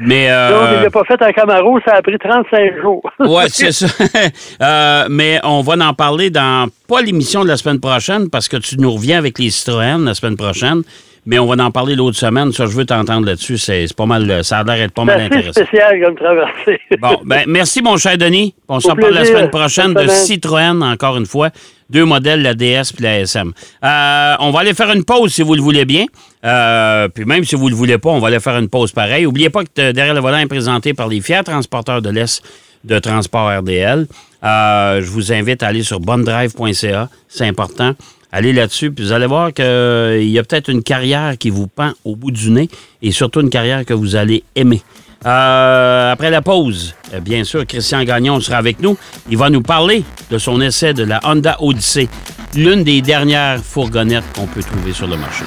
Mais, 0.00 0.30
euh, 0.30 0.50
Donc, 0.50 0.68
il 0.78 0.82
l'a 0.84 0.90
pas 0.90 1.04
fait 1.04 1.20
en 1.22 1.32
Camaro, 1.32 1.78
ça 1.84 1.94
a 1.94 2.02
pris 2.02 2.16
35 2.18 2.80
jours. 2.80 3.02
Ouais, 3.20 3.46
c'est 3.48 3.72
ça. 3.72 3.86
Euh, 4.60 5.06
mais 5.10 5.40
on 5.44 5.60
va 5.62 5.74
en 5.86 5.94
parler 5.94 6.30
dans 6.30 6.68
pas 6.88 7.00
l'émission 7.02 7.42
de 7.42 7.48
la 7.48 7.56
semaine 7.56 7.80
prochaine 7.80 8.28
parce 8.30 8.48
que 8.48 8.56
tu 8.56 8.76
nous 8.78 8.92
reviens 8.92 9.18
avec 9.18 9.38
les 9.38 9.50
Citroën 9.50 10.04
la 10.04 10.14
semaine 10.14 10.36
prochaine. 10.36 10.82
Mais 11.26 11.38
on 11.38 11.46
va 11.46 11.62
en 11.62 11.70
parler 11.70 11.94
l'autre 11.94 12.16
semaine. 12.16 12.52
Ça, 12.52 12.64
je 12.66 12.70
veux 12.72 12.86
t'entendre 12.86 13.26
là-dessus. 13.26 13.58
C'est 13.58 13.86
c'est 13.86 13.96
pas 13.96 14.06
mal. 14.06 14.42
Ça 14.44 14.58
a 14.58 14.64
l'air 14.64 14.76
d'être 14.76 14.94
pas 14.94 15.02
C'est 15.02 15.06
mal 15.06 15.20
intéressant. 15.20 15.52
spécial 15.64 16.02
comme 16.02 16.14
traversée. 16.16 16.80
Bon, 16.98 17.20
ben 17.24 17.44
merci, 17.46 17.82
mon 17.82 17.96
cher 17.98 18.16
Denis. 18.16 18.54
On 18.68 18.80
s'en 18.80 18.96
parle 18.96 19.12
la 19.12 19.24
semaine 19.26 19.50
prochaine 19.50 19.92
de. 19.94 20.06
Citroën, 20.08 20.80
encore 20.82 21.18
une 21.18 21.26
fois. 21.26 21.50
Deux 21.90 22.04
modèles, 22.04 22.42
la 22.42 22.54
DS 22.54 22.92
puis 22.94 23.04
la 23.04 23.20
SM. 23.20 23.52
Euh, 23.82 24.34
on 24.40 24.50
va 24.50 24.60
aller 24.60 24.74
faire 24.74 24.92
une 24.92 25.04
pause 25.04 25.32
si 25.32 25.42
vous 25.42 25.54
le 25.54 25.62
voulez 25.62 25.84
bien. 25.84 26.04
Euh, 26.44 27.08
puis 27.08 27.24
même 27.24 27.44
si 27.44 27.54
vous 27.54 27.68
le 27.68 27.74
voulez 27.74 27.98
pas, 27.98 28.10
on 28.10 28.18
va 28.18 28.28
aller 28.28 28.40
faire 28.40 28.58
une 28.58 28.68
pause 28.68 28.92
pareil. 28.92 29.24
N'oubliez 29.24 29.50
pas 29.50 29.64
que 29.64 29.70
euh, 29.78 29.92
derrière 29.92 30.14
le 30.14 30.20
volant 30.20 30.38
est 30.38 30.46
présenté 30.46 30.92
par 30.92 31.08
les 31.08 31.20
fiers 31.20 31.42
transporteurs 31.44 32.02
de 32.02 32.10
l'Est 32.10 32.42
de 32.84 32.98
Transport 32.98 33.58
RDL. 33.60 34.06
Euh, 34.44 35.00
je 35.02 35.10
vous 35.10 35.32
invite 35.32 35.62
à 35.62 35.68
aller 35.68 35.82
sur 35.82 35.98
bondrive.ca. 36.00 37.08
C'est 37.28 37.46
important. 37.46 37.94
Allez 38.30 38.52
là-dessus, 38.52 38.90
puis 38.90 39.06
vous 39.06 39.12
allez 39.12 39.26
voir 39.26 39.54
qu'il 39.54 40.28
y 40.28 40.38
a 40.38 40.42
peut-être 40.42 40.68
une 40.68 40.82
carrière 40.82 41.38
qui 41.38 41.48
vous 41.48 41.66
pend 41.66 41.92
au 42.04 42.14
bout 42.14 42.30
du 42.30 42.50
nez 42.50 42.68
et 43.00 43.10
surtout 43.10 43.40
une 43.40 43.48
carrière 43.48 43.86
que 43.86 43.94
vous 43.94 44.16
allez 44.16 44.44
aimer. 44.54 44.82
Euh, 45.26 46.12
après 46.12 46.30
la 46.30 46.42
pause, 46.42 46.94
euh, 47.12 47.20
bien 47.20 47.42
sûr, 47.44 47.66
Christian 47.66 48.04
Gagnon 48.04 48.40
sera 48.40 48.58
avec 48.58 48.80
nous. 48.80 48.96
Il 49.28 49.36
va 49.36 49.50
nous 49.50 49.62
parler 49.62 50.04
de 50.30 50.38
son 50.38 50.60
essai 50.60 50.94
de 50.94 51.04
la 51.04 51.20
Honda 51.24 51.56
Odyssey, 51.60 52.08
l'une 52.54 52.84
des 52.84 53.00
dernières 53.02 53.58
fourgonnettes 53.62 54.24
qu'on 54.34 54.46
peut 54.46 54.62
trouver 54.62 54.92
sur 54.92 55.06
le 55.06 55.16
marché. 55.16 55.44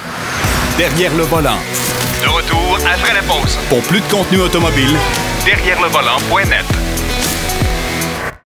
Derrière 0.78 1.16
le 1.16 1.24
volant. 1.24 1.58
De 2.22 2.28
retour 2.28 2.78
après 2.94 3.14
la 3.14 3.22
pause. 3.22 3.58
Pour 3.70 3.82
plus 3.84 4.02
de 4.02 4.06
contenu 4.12 4.42
automobile, 4.42 4.96
Derrière 5.46 5.82
le 5.82 5.88
volant.net. 5.88 7.01